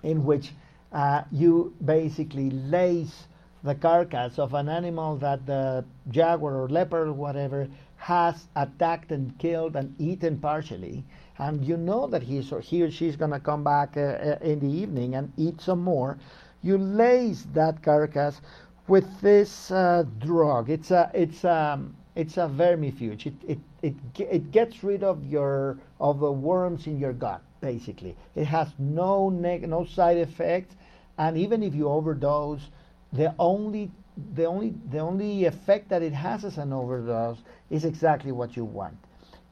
in 0.02 0.24
which 0.24 0.52
uh, 0.92 1.22
you 1.32 1.74
basically 1.84 2.50
lace 2.50 3.24
the 3.64 3.74
carcass 3.74 4.38
of 4.38 4.54
an 4.54 4.68
animal 4.68 5.16
that 5.16 5.44
the 5.46 5.84
jaguar 6.10 6.54
or 6.54 6.68
leopard 6.68 7.08
or 7.08 7.12
whatever 7.12 7.68
has 7.96 8.46
attacked 8.54 9.10
and 9.10 9.36
killed 9.38 9.74
and 9.74 9.94
eaten 9.98 10.38
partially, 10.38 11.04
and 11.38 11.64
you 11.64 11.76
know 11.76 12.06
that 12.06 12.22
he's 12.22 12.52
or 12.52 12.60
he 12.60 12.82
or 12.82 12.90
she's 12.90 13.16
going 13.16 13.30
to 13.30 13.40
come 13.40 13.64
back 13.64 13.96
uh, 13.96 14.00
uh, 14.00 14.38
in 14.42 14.60
the 14.60 14.68
evening 14.68 15.14
and 15.14 15.32
eat 15.36 15.60
some 15.60 15.82
more. 15.82 16.16
You 16.62 16.78
lace 16.78 17.46
that 17.54 17.82
carcass 17.82 18.40
with 18.88 19.20
this 19.20 19.70
uh, 19.70 20.04
drug. 20.18 20.70
It's 20.70 20.90
a 20.90 21.10
it's 21.14 21.44
a 21.44 21.80
It's 22.16 22.38
a 22.38 22.48
vermifuge. 22.48 23.26
It, 23.26 23.34
it, 23.46 23.58
it, 23.82 23.94
it 24.18 24.50
gets 24.50 24.82
rid 24.82 25.02
of 25.04 25.24
your 25.26 25.78
of 26.00 26.20
the 26.20 26.32
worms 26.32 26.86
in 26.86 26.98
your 26.98 27.12
gut, 27.12 27.42
basically. 27.60 28.16
It 28.34 28.46
has 28.46 28.68
no 28.78 29.28
neg- 29.30 29.68
no 29.68 29.84
side 29.84 30.16
effects, 30.18 30.74
and 31.18 31.36
even 31.36 31.62
if 31.62 31.74
you 31.74 31.88
overdose, 31.88 32.70
the 33.12 33.34
only 33.38 33.90
the 34.34 34.44
only 34.46 34.74
the 34.90 34.98
only 34.98 35.44
effect 35.44 35.88
that 35.90 36.02
it 36.02 36.12
has 36.14 36.44
as 36.44 36.58
an 36.58 36.72
overdose 36.72 37.42
is 37.70 37.84
exactly 37.84 38.32
what 38.32 38.56
you 38.56 38.64
want. 38.64 38.96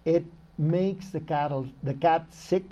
It 0.05 0.25
makes 0.59 1.11
the 1.11 1.21
cattle 1.21 1.67
the 1.83 1.95
cat 1.95 2.33
sick 2.33 2.65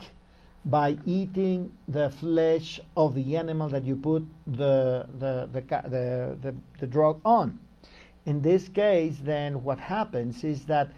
by 0.64 0.96
eating 1.04 1.72
the 1.88 2.10
flesh 2.10 2.80
of 2.96 3.14
the 3.14 3.36
animal 3.36 3.68
that 3.68 3.84
you 3.84 3.96
put 3.96 4.24
the 4.46 5.06
the 5.18 5.48
the 5.52 5.60
the, 6.40 6.54
the, 6.78 6.86
drug 6.86 7.20
on. 7.24 7.58
In 8.26 8.40
this 8.42 8.68
case, 8.68 9.16
then 9.22 9.64
what 9.64 9.78
happens 9.78 10.44
is 10.44 10.64
that 10.66 10.92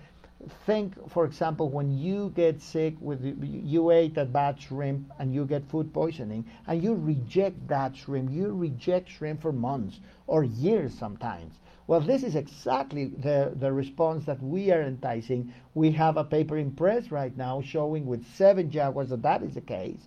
think, 0.66 0.92
for 1.08 1.24
example, 1.24 1.70
when 1.70 1.96
you 1.96 2.30
get 2.36 2.60
sick 2.60 2.94
with 3.00 3.24
you 3.42 3.90
ate 3.90 4.18
a 4.18 4.26
bad 4.26 4.60
shrimp 4.60 5.10
and 5.18 5.34
you 5.34 5.46
get 5.46 5.64
food 5.70 5.92
poisoning 5.94 6.44
and 6.66 6.82
you 6.82 6.94
reject 6.94 7.66
that 7.68 7.96
shrimp, 7.96 8.30
you 8.30 8.54
reject 8.54 9.08
shrimp 9.08 9.40
for 9.40 9.52
months 9.52 10.00
or 10.26 10.44
years 10.44 10.92
sometimes. 10.92 11.54
Well, 11.86 12.00
this 12.00 12.22
is 12.22 12.34
exactly 12.34 13.06
the, 13.06 13.52
the 13.56 13.70
response 13.72 14.24
that 14.24 14.42
we 14.42 14.70
are 14.72 14.82
enticing. 14.82 15.52
We 15.74 15.90
have 15.92 16.16
a 16.16 16.24
paper 16.24 16.56
in 16.56 16.70
press 16.70 17.10
right 17.10 17.36
now 17.36 17.60
showing 17.60 18.06
with 18.06 18.26
seven 18.34 18.70
jaguars 18.70 19.10
that 19.10 19.22
that 19.22 19.42
is 19.42 19.54
the 19.54 19.60
case. 19.60 20.00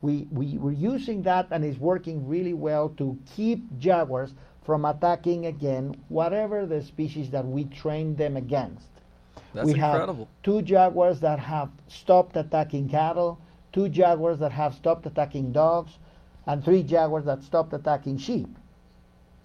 We, 0.00 0.26
we, 0.30 0.56
we're 0.56 0.72
using 0.72 1.22
that 1.22 1.48
and 1.50 1.64
it's 1.64 1.78
working 1.78 2.26
really 2.26 2.54
well 2.54 2.88
to 2.96 3.18
keep 3.36 3.78
jaguars 3.78 4.32
from 4.64 4.84
attacking 4.84 5.46
again 5.46 5.96
whatever 6.08 6.64
the 6.64 6.82
species 6.82 7.30
that 7.30 7.44
we 7.44 7.64
train 7.64 8.16
them 8.16 8.36
against. 8.36 8.86
That's 9.54 9.66
we 9.66 9.74
incredible. 9.74 10.26
have 10.26 10.44
two 10.44 10.62
jaguars 10.62 11.20
that 11.20 11.38
have 11.38 11.70
stopped 11.88 12.36
attacking 12.36 12.88
cattle, 12.88 13.38
two 13.72 13.88
jaguars 13.88 14.38
that 14.38 14.52
have 14.52 14.74
stopped 14.74 15.06
attacking 15.06 15.52
dogs, 15.52 15.92
and 16.46 16.64
three 16.64 16.82
jaguars 16.82 17.24
that 17.24 17.42
stopped 17.42 17.72
attacking 17.74 18.18
sheep. 18.18 18.48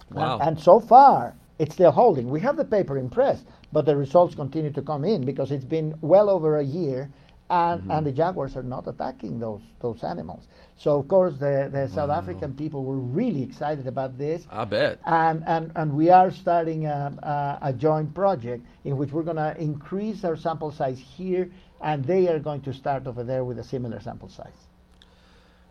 And- 0.10 0.18
Wow. 0.18 0.40
And, 0.40 0.60
so 0.60 0.80
far, 0.80 1.36
it's 1.60 1.74
still 1.76 1.92
holding. 1.92 2.30
We 2.30 2.40
have 2.42 2.58
the 2.58 2.66
paper 2.66 2.98
in 2.98 3.10
press, 3.10 3.46
but 3.72 3.86
the 3.86 3.96
results 3.96 4.36
continue 4.36 4.72
to 4.72 4.82
come 4.82 5.04
in 5.06 5.26
because 5.26 5.52
it's 5.52 5.66
been 5.66 5.96
well 6.02 6.30
over 6.30 6.58
a 6.58 6.64
year, 6.64 7.10
and, 7.50 7.82
Mm-hmm. 7.82 7.92
and 7.92 8.06
the 8.08 8.12
jaguars 8.12 8.56
are 8.58 8.64
not 8.64 8.88
attacking 8.88 9.40
those 9.40 9.62
those 9.80 10.04
animals. 10.04 10.48
So 10.78 11.00
of 11.00 11.08
course, 11.08 11.38
the, 11.38 11.70
the 11.72 11.88
South 11.90 12.10
African 12.10 12.54
people 12.56 12.84
were 12.84 12.98
really 13.00 13.44
excited 13.44 13.88
about 13.88 14.18
this. 14.18 14.48
I 14.50 14.66
bet. 14.66 15.00
And, 15.06 15.44
and, 15.48 15.72
and 15.76 15.94
we 15.94 16.10
are 16.10 16.32
starting 16.32 16.86
a, 16.88 17.14
a, 17.62 17.70
a 17.70 17.74
joint 17.74 18.14
project 18.16 18.66
in 18.84 18.98
which 18.98 19.12
we're 19.12 19.24
going 19.24 19.38
to 19.38 19.56
increase 19.60 20.24
our 20.24 20.36
sample 20.36 20.72
size 20.72 21.00
here, 21.00 21.52
and 21.82 22.04
they 22.06 22.28
are 22.28 22.40
going 22.40 22.62
to 22.62 22.74
start 22.74 23.08
over 23.08 23.24
there 23.24 23.44
with 23.46 23.60
a 23.60 23.64
similar 23.64 24.00
sample 24.00 24.30
size. 24.30 24.68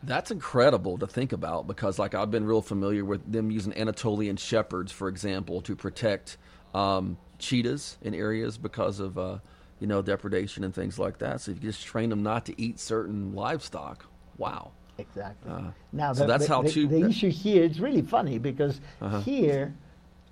That's 0.04 0.30
incredible 0.30 0.98
to 0.98 1.06
think 1.06 1.32
about 1.32 1.66
because, 1.66 1.98
like, 1.98 2.14
I've 2.14 2.30
been 2.30 2.44
real 2.44 2.62
familiar 2.62 3.04
with 3.04 3.30
them 3.30 3.50
using 3.50 3.72
Anatolian 3.76 4.36
shepherds, 4.36 4.90
for 4.90 5.08
example, 5.08 5.60
to 5.62 5.76
protect 5.76 6.38
um, 6.74 7.16
cheetahs 7.38 7.98
in 8.02 8.14
areas 8.14 8.58
because 8.58 8.98
of, 8.98 9.16
uh, 9.16 9.38
you 9.78 9.86
know, 9.86 10.02
depredation 10.02 10.64
and 10.64 10.74
things 10.74 10.98
like 10.98 11.18
that. 11.18 11.40
So 11.40 11.52
if 11.52 11.62
you 11.62 11.70
just 11.70 11.84
train 11.86 12.10
them 12.10 12.22
not 12.22 12.44
to 12.46 12.60
eat 12.60 12.80
certain 12.80 13.34
livestock, 13.34 14.06
wow. 14.38 14.72
Exactly. 14.98 15.50
Uh, 15.50 15.70
now, 15.92 16.12
so 16.12 16.20
the, 16.22 16.26
that's 16.26 16.46
the, 16.46 16.52
how 16.54 16.62
the, 16.62 16.70
two- 16.70 16.88
the 16.88 17.00
that- 17.00 17.10
issue 17.10 17.30
here 17.30 17.62
is 17.64 17.80
really 17.80 18.02
funny 18.02 18.38
because 18.38 18.80
Uh-huh. 19.00 19.20
here 19.20 19.72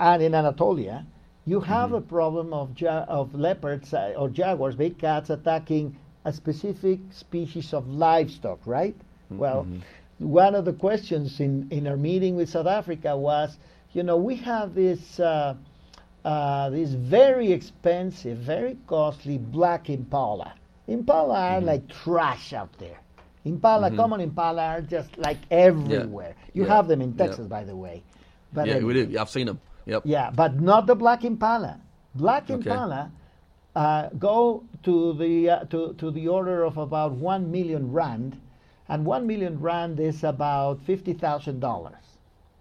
and 0.00 0.22
in 0.22 0.34
Anatolia, 0.34 1.06
you 1.46 1.60
have 1.60 1.90
Mm-hmm. 1.90 1.96
a 1.96 2.00
problem 2.02 2.52
of 2.52 2.78
ja- 2.80 3.04
of 3.08 3.34
leopards 3.34 3.94
uh, 3.94 4.14
or 4.16 4.28
jaguars, 4.28 4.74
big 4.74 4.98
cats 4.98 5.30
attacking 5.30 5.96
a 6.24 6.32
specific 6.32 6.98
species 7.10 7.72
of 7.72 7.88
livestock, 7.88 8.60
right? 8.66 8.94
Mm-hmm. 9.30 9.38
Well, 9.38 9.66
one 10.18 10.54
of 10.54 10.64
the 10.64 10.72
questions 10.72 11.40
in, 11.40 11.68
in 11.70 11.86
our 11.86 11.96
meeting 11.96 12.36
with 12.36 12.48
South 12.50 12.66
Africa 12.66 13.16
was, 13.16 13.56
you 13.92 14.02
know, 14.02 14.16
we 14.16 14.36
have 14.36 14.74
this 14.74 15.18
uh, 15.20 15.54
uh, 16.24 16.68
this 16.70 16.90
very 16.92 17.50
expensive, 17.52 18.38
very 18.38 18.76
costly 18.86 19.38
black 19.38 19.88
impala. 19.88 20.54
Impala 20.88 21.34
Mm-hmm. 21.34 21.54
are 21.54 21.60
like 21.72 21.88
trash 21.88 22.52
out 22.52 22.72
there. 22.78 22.98
Impala, 23.46 23.90
common 23.96 24.20
impala, 24.20 24.62
are 24.62 24.80
just 24.82 25.16
like 25.16 25.38
everywhere. 25.50 26.34
You 26.52 26.64
Yeah. 26.64 26.76
have 26.76 26.88
them 26.88 27.00
in 27.00 27.14
Yeah. 27.16 27.24
Texas, 27.26 27.46
by 27.46 27.64
the 27.64 27.74
way. 27.74 28.02
But 28.52 28.66
yeah, 28.66 28.80
we 28.80 28.92
do. 28.92 29.18
I've 29.18 29.30
seen 29.30 29.46
them. 29.46 29.60
Yep. 29.86 30.02
Yeah, 30.04 30.30
but 30.30 30.60
not 30.60 30.86
the 30.86 30.94
black 30.94 31.24
impala. 31.24 31.80
Black 32.14 32.44
Okay. 32.44 32.54
impala 32.54 33.10
uh, 33.74 34.08
go 34.18 34.62
to 34.82 35.14
the 35.14 35.48
uh, 35.50 35.64
to 35.66 35.94
to 35.94 36.10
the 36.10 36.28
order 36.28 36.64
of 36.64 36.76
about 36.76 37.12
one 37.12 37.50
million 37.50 37.92
rand, 37.92 38.36
and 38.90 39.06
one 39.06 39.26
million 39.26 39.58
rand 39.60 39.98
is 40.00 40.22
about 40.24 40.80
fifty 40.82 41.14
thousand 41.14 41.60
dollars. 41.60 42.04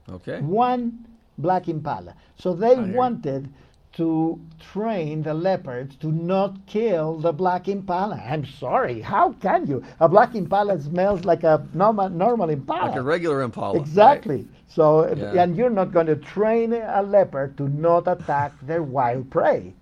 Okay. 0.10 0.40
One 0.42 1.06
black 1.38 1.68
impala. 1.68 2.14
So 2.38 2.54
they 2.54 2.76
wanted 2.96 3.50
to 3.94 4.40
train 4.60 5.24
the 5.24 5.34
leopards 5.34 5.96
to 5.98 6.12
not 6.12 6.56
kill 6.68 7.18
the 7.18 7.34
black 7.34 7.68
impala. 7.68 8.16
I'm 8.24 8.46
sorry, 8.46 9.02
how 9.02 9.34
can 9.34 9.66
you? 9.68 9.84
A 10.00 10.08
black 10.08 10.36
impala 10.36 10.80
smells 10.80 11.26
like 11.26 11.44
a 11.44 11.68
normal 11.74 12.10
normal 12.10 12.50
impala. 12.50 12.90
Like 12.90 13.00
a 13.00 13.02
regular 13.02 13.42
impala. 13.42 13.74
right? 13.74 13.82
Exactly. 13.82 14.48
So, 14.68 15.08
Yeah. 15.16 15.42
and 15.44 15.56
you're 15.58 15.72
not 15.72 15.92
going 15.92 16.06
to 16.06 16.16
train 16.16 16.74
a 16.74 17.02
leopard 17.02 17.58
to 17.58 17.68
not 17.68 18.08
attack 18.08 18.54
their 18.62 18.84
wild 18.84 19.30
prey. 19.32 19.74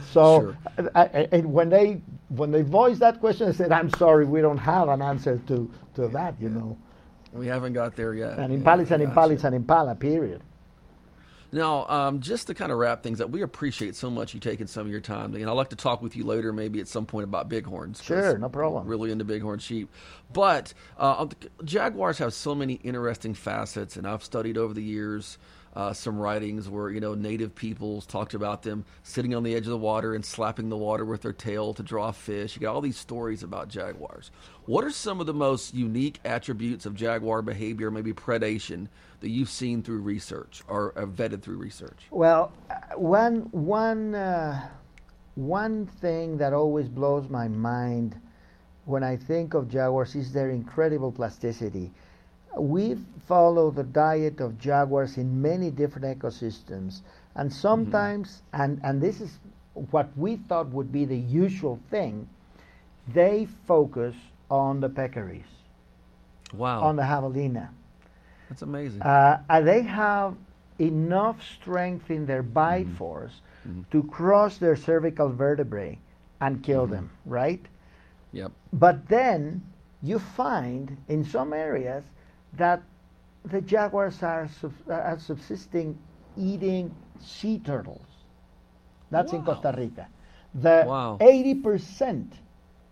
So, 0.00 0.40
Sure. 0.40 0.58
I, 0.94 1.02
I- 1.04 1.28
and 1.32 1.52
when 1.52 1.68
they 1.70 2.02
when 2.30 2.50
they 2.50 2.62
voiced 2.62 3.00
that 3.00 3.20
question, 3.20 3.48
I 3.48 3.52
said, 3.52 3.72
"I'm 3.72 3.90
sorry, 3.90 4.24
we 4.26 4.40
don't 4.40 4.58
have 4.58 4.88
an 4.88 5.02
answer 5.02 5.38
to 5.48 5.70
to 5.94 6.08
that." 6.08 6.34
You 6.40 6.50
know, 6.50 6.78
We 7.32 7.46
haven't 7.46 7.74
got 7.74 7.96
there 7.96 8.14
yet. 8.14 8.38
And 8.38 8.52
Yeah, 8.52 8.58
impala 8.58 8.82
is 8.82 8.90
an 8.90 9.02
impala 9.02 9.34
an 9.34 9.54
impala. 9.54 9.94
Period. 9.94 10.42
Now, 11.52 11.86
um, 11.88 12.20
just 12.20 12.46
to 12.46 12.54
kind 12.54 12.72
of 12.72 12.78
wrap 12.78 13.02
things 13.02 13.20
up, 13.20 13.30
we 13.30 13.42
appreciate 13.42 13.94
so 13.94 14.10
much 14.10 14.32
you 14.34 14.40
taking 14.40 14.66
some 14.66 14.86
of 14.86 14.92
your 14.92 15.02
time. 15.02 15.34
And 15.34 15.44
I'd 15.48 15.52
like 15.52 15.68
to 15.70 15.76
talk 15.76 16.00
with 16.00 16.16
you 16.16 16.24
later, 16.24 16.52
maybe 16.52 16.80
at 16.80 16.88
some 16.88 17.04
point 17.06 17.24
about 17.24 17.50
bighorns. 17.50 18.02
Sure, 18.02 18.38
no 18.38 18.48
problem. 18.48 18.86
Really 18.86 19.10
into 19.12 19.24
bighorn 19.24 19.58
sheep, 19.58 19.90
but 20.32 20.72
uh, 20.98 21.26
jaguars 21.64 22.18
have 22.18 22.32
so 22.32 22.54
many 22.54 22.74
interesting 22.74 23.34
facets, 23.34 23.96
and 23.96 24.06
I've 24.06 24.24
studied 24.24 24.56
over 24.56 24.72
the 24.72 24.82
years 24.82 25.38
uh, 25.74 25.92
some 25.92 26.18
writings 26.18 26.68
where 26.68 26.90
you 26.90 27.00
know 27.00 27.14
native 27.14 27.54
peoples 27.54 28.06
talked 28.06 28.34
about 28.34 28.62
them 28.62 28.84
sitting 29.02 29.34
on 29.34 29.42
the 29.42 29.54
edge 29.54 29.64
of 29.64 29.70
the 29.70 29.78
water 29.78 30.14
and 30.14 30.24
slapping 30.24 30.68
the 30.68 30.76
water 30.76 31.04
with 31.04 31.22
their 31.22 31.32
tail 31.32 31.72
to 31.74 31.82
draw 31.82 32.10
fish. 32.12 32.54
You 32.54 32.60
got 32.60 32.74
all 32.74 32.80
these 32.80 32.98
stories 32.98 33.42
about 33.42 33.68
jaguars. 33.68 34.30
What 34.66 34.84
are 34.84 34.90
some 34.90 35.20
of 35.20 35.26
the 35.26 35.34
most 35.34 35.74
unique 35.74 36.20
attributes 36.24 36.86
of 36.86 36.94
jaguar 36.94 37.42
behavior, 37.42 37.90
maybe 37.90 38.12
predation, 38.12 38.88
that 39.20 39.30
you've 39.30 39.48
seen 39.50 39.82
through 39.82 40.00
research 40.00 40.62
or 40.68 40.92
uh, 40.96 41.06
vetted 41.06 41.42
through 41.42 41.56
research? 41.56 42.06
Well, 42.10 42.52
uh, 42.70 42.74
one 42.96 43.48
one 43.52 44.14
uh, 44.14 44.68
one 45.34 45.86
thing 45.86 46.36
that 46.38 46.52
always 46.52 46.88
blows 46.88 47.28
my 47.28 47.48
mind 47.48 48.20
when 48.84 49.02
I 49.02 49.16
think 49.16 49.54
of 49.54 49.68
jaguars 49.68 50.14
is 50.14 50.32
their 50.32 50.50
incredible 50.50 51.12
plasticity. 51.12 51.92
We 52.58 52.96
follow 53.26 53.70
the 53.70 53.84
diet 53.84 54.40
of 54.40 54.58
jaguars 54.58 55.16
in 55.16 55.40
many 55.40 55.70
different 55.70 56.18
ecosystems, 56.18 57.00
and 57.34 57.50
mm-hmm. 57.50 57.60
sometimes, 57.60 58.42
and 58.52 58.80
and 58.84 59.00
this 59.00 59.20
is 59.20 59.38
what 59.90 60.10
we 60.16 60.36
thought 60.36 60.68
would 60.68 60.92
be 60.92 61.04
the 61.04 61.16
usual 61.16 61.78
thing. 61.90 62.28
They 63.08 63.48
focus 63.66 64.14
on 64.50 64.80
the 64.80 64.88
peccaries, 64.88 65.48
Wow, 66.52 66.82
on 66.82 66.96
the 66.96 67.02
javelina. 67.02 67.70
that's 68.48 68.62
amazing. 68.62 69.02
Uh, 69.02 69.42
and 69.48 69.66
they 69.66 69.82
have 69.82 70.36
enough 70.78 71.42
strength 71.60 72.10
in 72.10 72.26
their 72.26 72.42
bite 72.42 72.86
mm-hmm. 72.86 72.96
force 72.96 73.40
mm-hmm. 73.66 73.82
to 73.90 74.02
cross 74.08 74.58
their 74.58 74.76
cervical 74.76 75.28
vertebrae 75.30 75.98
and 76.40 76.62
kill 76.62 76.86
them, 76.86 77.10
right? 77.24 77.64
yep. 78.32 78.52
But 78.72 79.08
then 79.08 79.62
you 80.02 80.18
find 80.18 80.96
in 81.08 81.24
some 81.24 81.52
areas 81.52 82.04
that 82.54 82.82
the 83.44 83.60
jaguars 83.60 84.22
are, 84.22 84.48
sub- 84.60 84.72
uh, 84.88 84.92
are 84.94 85.18
subsisting 85.18 85.98
eating 86.36 86.94
sea 87.20 87.58
turtles. 87.58 88.06
That's 89.10 89.32
in 89.32 89.42
Costa 89.44 89.74
Rica. 89.76 90.08
The 90.54 90.84
Wow. 90.86 91.18
80% 91.20 92.28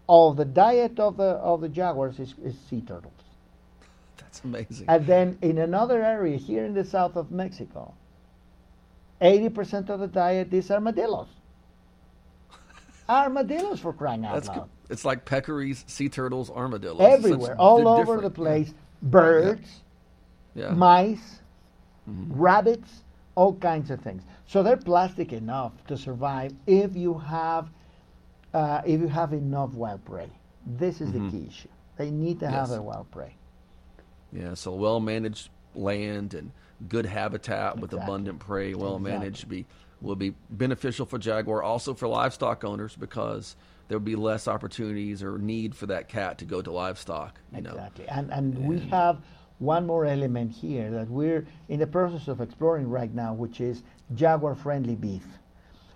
of 0.09 0.37
the 0.37 0.44
diet 0.44 0.99
of 0.99 1.16
the, 1.16 1.25
of 1.25 1.61
the 1.61 1.68
jaguars 1.68 2.18
is, 2.18 2.35
is 2.42 2.59
sea 2.68 2.81
turtles. 2.83 3.12
That's 4.18 4.42
amazing. 4.44 4.87
And 4.88 5.07
then 5.07 5.38
in 5.42 5.59
another 5.59 6.03
area 6.03 6.37
here 6.37 6.64
in 6.64 6.75
the 6.75 6.85
south 6.85 7.16
of 7.16 7.31
Mexico, 7.31 7.94
80% 9.20 9.88
of 9.90 10.01
the 10.01 10.07
diet 10.09 10.53
is 10.53 10.70
armadillos. 10.70 11.29
armadillos 13.09 13.81
for 13.81 13.92
crying 13.92 14.25
out 14.25 14.35
That's 14.35 14.49
loud. 14.49 14.57
co- 14.59 14.68
it's 14.88 15.05
like 15.05 15.25
peccaries, 15.25 15.88
sea 15.88 16.09
turtles, 16.09 16.51
armadillos. 16.51 17.01
Everywhere, 17.01 17.57
all 17.59 17.87
over 17.88 18.16
different. 18.16 18.23
the 18.23 18.31
place. 18.31 18.75
Birds, 19.03 19.83
Yeah. 20.55 20.75
mice, 20.75 21.41
Mm-hmm. 22.09 22.27
rabbits, 22.29 23.05
all 23.37 23.55
kinds 23.55 23.91
of 23.91 24.01
things. 24.01 24.23
So 24.47 24.63
they're 24.63 24.77
plastic 24.77 25.33
enough 25.33 25.73
to 25.87 25.97
survive 25.97 26.55
if 26.67 26.97
you 26.97 27.15
have 27.19 27.71
uh, 28.55 28.83
if 28.87 29.01
you 29.01 29.09
have 29.09 29.33
enough 29.33 29.75
wild 29.75 30.05
prey. 30.05 30.31
This 30.67 31.01
is 31.01 31.11
Mhm. 31.11 31.13
the 31.13 31.21
key 31.21 31.47
issue. 31.49 31.69
They 31.97 32.11
need 32.11 32.41
to 32.41 32.49
have 32.51 32.69
Yes. 32.69 32.71
their 32.71 32.83
wild 32.83 33.11
prey. 33.11 33.37
Yeah, 34.33 34.55
so 34.55 34.73
well 34.75 35.01
managed 35.01 35.51
land 35.75 36.35
and 36.35 36.53
good 36.89 37.07
habitat 37.07 37.81
with 37.81 37.93
Exactly. 37.93 38.05
abundant 38.05 38.41
prey, 38.41 38.75
well 38.75 38.99
managed, 38.99 39.45
Exactly. 39.45 39.49
be 39.49 39.67
will 40.03 40.17
be 40.17 40.35
beneficial 40.51 41.07
for 41.07 41.19
jaguar, 41.19 41.63
also 41.63 41.95
for 41.95 42.09
livestock 42.09 42.65
owners 42.65 42.97
because 42.97 43.57
there 43.90 43.98
will 43.98 44.05
be 44.05 44.14
less 44.14 44.46
opportunities 44.46 45.20
or 45.20 45.37
need 45.37 45.74
for 45.74 45.87
that 45.87 46.09
cat 46.09 46.38
to 46.38 46.44
go 46.44 46.62
to 46.62 46.70
livestock. 46.70 47.40
You 47.53 47.62
know, 47.62 47.70
Exactly. 47.70 48.07
And 48.09 48.31
and 48.33 48.57
we 48.68 48.79
have 48.90 49.18
one 49.59 49.85
more 49.85 50.07
element 50.07 50.53
here 50.53 50.92
that 50.92 51.11
we're 51.11 51.44
in 51.68 51.81
the 51.81 51.88
process 51.88 52.29
of 52.29 52.40
exploring 52.40 52.88
right 52.88 53.12
now, 53.12 53.35
which 53.35 53.61
is 53.61 53.83
jaguar 54.14 54.55
friendly 54.55 54.94
beef. 54.94 55.26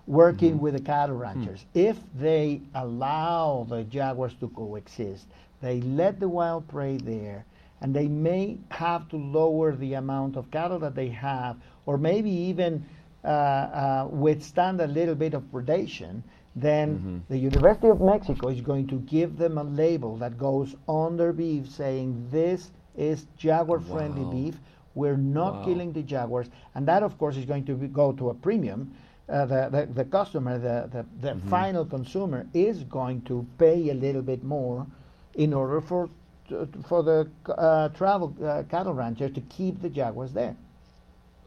Working 0.07 0.55
Mm-hmm. 0.55 0.63
with 0.63 0.73
the 0.73 0.81
cattle 0.81 1.15
ranchers. 1.15 1.65
If 1.73 1.97
they 2.13 2.61
allow 2.75 3.65
the 3.69 3.85
jaguars 3.85 4.35
to 4.41 4.49
coexist, 4.49 5.25
they 5.61 5.79
let 5.81 6.19
the 6.19 6.27
wild 6.29 6.67
prey 6.67 6.97
there, 6.97 7.45
and 7.81 7.95
they 7.95 8.07
may 8.09 8.57
have 8.71 9.07
to 9.09 9.15
lower 9.17 9.73
the 9.75 9.93
amount 9.93 10.35
of 10.35 10.51
cattle 10.51 10.79
that 10.79 10.95
they 10.95 11.07
have, 11.09 11.55
or 11.85 11.97
maybe 11.97 12.29
even 12.29 12.85
uh, 13.23 13.27
uh, 13.27 14.07
withstand 14.11 14.81
a 14.81 14.85
little 14.87 15.15
bit 15.15 15.33
of 15.33 15.41
predation, 15.51 16.21
then 16.55 16.95
Mm-hmm. 16.97 17.17
the 17.29 17.37
University 17.37 17.87
of 17.89 17.99
Mexico 18.01 18.47
is 18.49 18.61
going 18.61 18.87
to 18.87 18.95
give 18.99 19.37
them 19.37 19.57
a 19.57 19.63
label 19.63 20.15
that 20.17 20.37
goes 20.37 20.75
on 20.87 21.17
their 21.17 21.33
beef 21.33 21.69
saying 21.69 22.27
this 22.31 22.71
is 22.95 23.25
jaguar 23.37 23.79
friendly 23.79 24.23
Wow. 24.23 24.31
beef. 24.31 24.55
We're 24.95 25.17
not 25.17 25.55
Wow. 25.55 25.65
killing 25.65 25.91
the 25.93 26.01
jaguars, 26.03 26.49
and 26.75 26.87
that, 26.87 27.03
of 27.03 27.17
course, 27.17 27.35
is 27.35 27.45
going 27.45 27.65
to 27.65 27.75
be, 27.75 27.87
go 27.87 28.13
to 28.13 28.29
a 28.29 28.33
premium. 28.33 28.93
Uh, 29.27 29.45
the, 29.45 29.69
the 29.69 29.85
the 29.93 30.05
customer, 30.05 30.57
the 30.57 30.87
the, 30.91 31.05
the 31.21 31.33
Mm-hmm. 31.33 31.49
final 31.49 31.85
consumer, 31.85 32.45
is 32.53 32.83
going 32.85 33.21
to 33.23 33.45
pay 33.57 33.89
a 33.89 33.93
little 33.93 34.21
bit 34.21 34.43
more 34.43 34.85
in 35.33 35.53
order 35.53 35.81
for 35.81 36.09
to- 36.47 36.67
for 36.87 37.03
the 37.03 37.27
uh, 37.51 37.89
travel 37.89 38.33
uh, 38.43 38.63
cattle 38.69 38.93
rancher 38.93 39.27
to 39.27 39.41
keep 39.41 39.81
the 39.81 39.89
jaguars 39.89 40.31
there. 40.31 40.55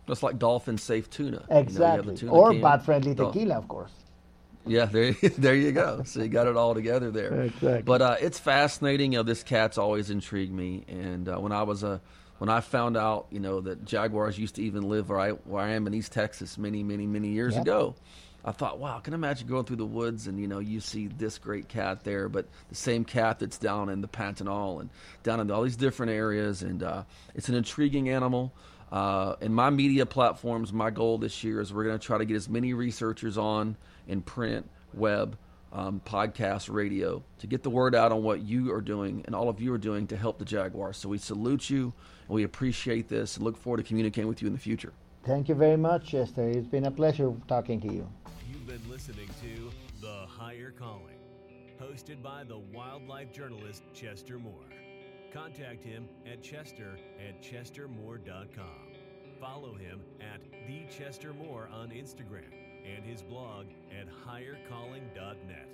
Just 0.07 0.23
like 0.23 0.39
dolphin 0.39 0.77
safe 0.79 1.09
tuna. 1.09 1.31
You 1.31 1.35
know, 1.35 1.45
you 1.53 1.61
Exactly, 1.61 2.15
tuna 2.17 2.33
or 2.33 2.53
bat 2.53 2.85
friendly 2.85 3.15
tequila, 3.15 3.55
of 3.57 3.69
course. 3.69 3.93
Yeah, 4.69 4.85
there, 4.87 5.13
there 5.39 5.55
you 5.55 5.73
go. 5.73 6.03
So 6.05 6.23
you 6.23 6.29
got 6.29 6.47
it 6.47 6.57
all 6.57 6.75
together 6.75 7.11
there. 7.11 7.43
Exactly. 7.43 7.83
But 7.83 8.03
uh, 8.03 8.17
it's 8.21 8.39
fascinating. 8.39 9.13
You 9.13 9.19
know, 9.19 9.23
this 9.25 9.43
cat's 9.43 9.79
always 9.79 10.11
intrigued 10.11 10.53
me. 10.53 10.85
And 10.89 11.29
uh, 11.29 11.37
when 11.39 11.53
I 11.53 11.63
was 11.65 11.83
a, 11.83 12.01
when 12.39 12.49
I 12.51 12.61
found 12.61 12.97
out, 12.97 13.27
you 13.31 13.41
know, 13.41 13.61
that 13.63 13.85
jaguars 13.85 14.39
used 14.39 14.57
to 14.57 14.63
even 14.63 14.89
live 14.89 15.09
where 15.09 15.19
I 15.21 15.31
where 15.31 15.63
I 15.65 15.71
am 15.71 15.87
in 15.87 15.95
East 15.95 16.13
Texas 16.13 16.57
many, 16.59 16.83
many, 16.83 17.07
many 17.07 17.29
years 17.29 17.55
Yep. 17.55 17.63
ago, 17.63 17.95
I 18.45 18.53
thought, 18.53 18.79
wow, 18.79 18.97
I 18.99 19.01
can 19.01 19.15
imagine 19.15 19.49
going 19.49 19.65
through 19.65 19.77
the 19.77 19.85
woods 19.85 20.27
and 20.29 20.39
you 20.39 20.47
know 20.47 20.61
you 20.61 20.81
see 20.81 21.09
this 21.09 21.39
great 21.39 21.69
cat 21.69 22.05
there, 22.05 22.29
but 22.29 22.47
the 22.69 22.77
same 22.77 23.05
cat 23.05 23.41
that's 23.41 23.59
down 23.59 23.89
in 23.89 24.01
the 24.01 24.09
Pantanal 24.09 24.81
and 24.81 24.91
down 25.25 25.41
in 25.41 25.51
all 25.51 25.63
these 25.63 25.77
different 25.77 26.13
areas, 26.13 26.63
and 26.63 26.83
uh, 26.83 27.03
it's 27.35 27.49
an 27.49 27.57
intriguing 27.57 28.09
animal. 28.09 28.53
Uh, 28.91 29.35
in 29.41 29.53
my 29.53 29.71
media 29.71 30.07
platforms, 30.07 30.73
my 30.73 30.91
goal 30.91 31.19
this 31.19 31.45
year 31.45 31.61
is 31.61 31.73
we're 31.73 31.85
going 31.85 31.99
to 31.99 32.05
try 32.05 32.19
to 32.19 32.25
get 32.25 32.37
as 32.37 32.49
many 32.49 32.73
researchers 32.73 33.37
on 33.37 33.77
in 34.07 34.23
print, 34.23 34.69
web, 34.95 35.37
um, 35.73 36.01
podcast, 36.05 36.73
radio 36.73 37.23
to 37.39 37.47
get 37.47 37.63
the 37.63 37.71
word 37.71 37.95
out 37.95 38.11
on 38.13 38.23
what 38.23 38.41
you 38.41 38.73
are 38.73 38.81
doing 38.81 39.23
and 39.27 39.35
all 39.35 39.49
of 39.49 39.61
you 39.61 39.73
are 39.73 39.79
doing 39.79 40.07
to 40.07 40.17
help 40.17 40.39
the 40.39 40.45
Jaguars. 40.45 40.97
So 40.97 41.09
we 41.11 41.19
salute 41.19 41.69
you 41.69 41.93
and 42.27 42.35
we 42.35 42.45
appreciate 42.45 43.09
this 43.09 43.37
and 43.37 43.45
look 43.45 43.57
forward 43.57 43.79
to 43.79 43.83
communicating 43.83 44.29
with 44.29 44.41
you 44.41 44.47
in 44.47 44.55
the 44.55 44.59
future. 44.59 44.93
Thank 45.25 45.49
you 45.49 45.55
very 45.55 45.77
much, 45.77 46.09
Chester. 46.09 46.49
It's 46.49 46.67
been 46.67 46.87
a 46.87 46.91
pleasure 46.91 47.33
talking 47.49 47.81
to 47.83 47.93
you. 47.93 48.09
You've 48.51 48.67
been 48.67 48.81
listening 48.89 49.29
to 49.43 49.71
The 50.01 50.25
Higher 50.27 50.71
Calling, 50.71 51.19
hosted 51.79 52.23
by 52.23 52.45
the 52.45 52.59
wildlife 52.59 53.31
journalist 53.33 53.83
Chester 53.93 54.39
Moore. 54.39 54.55
Contact 55.33 55.85
him 55.85 56.09
at 56.31 56.43
chester 56.43 56.99
at 57.27 57.43
chestermoore.com. 57.43 58.93
Follow 59.41 59.75
him 59.75 60.01
at 60.21 60.41
The 60.67 60.87
Chester 60.91 61.35
Moore 61.35 61.69
on 61.73 61.91
Instagram 61.91 62.51
and 62.85 63.05
his 63.05 63.23
blog 63.23 63.67
at 63.91 64.09
highercalling.net. 64.09 65.69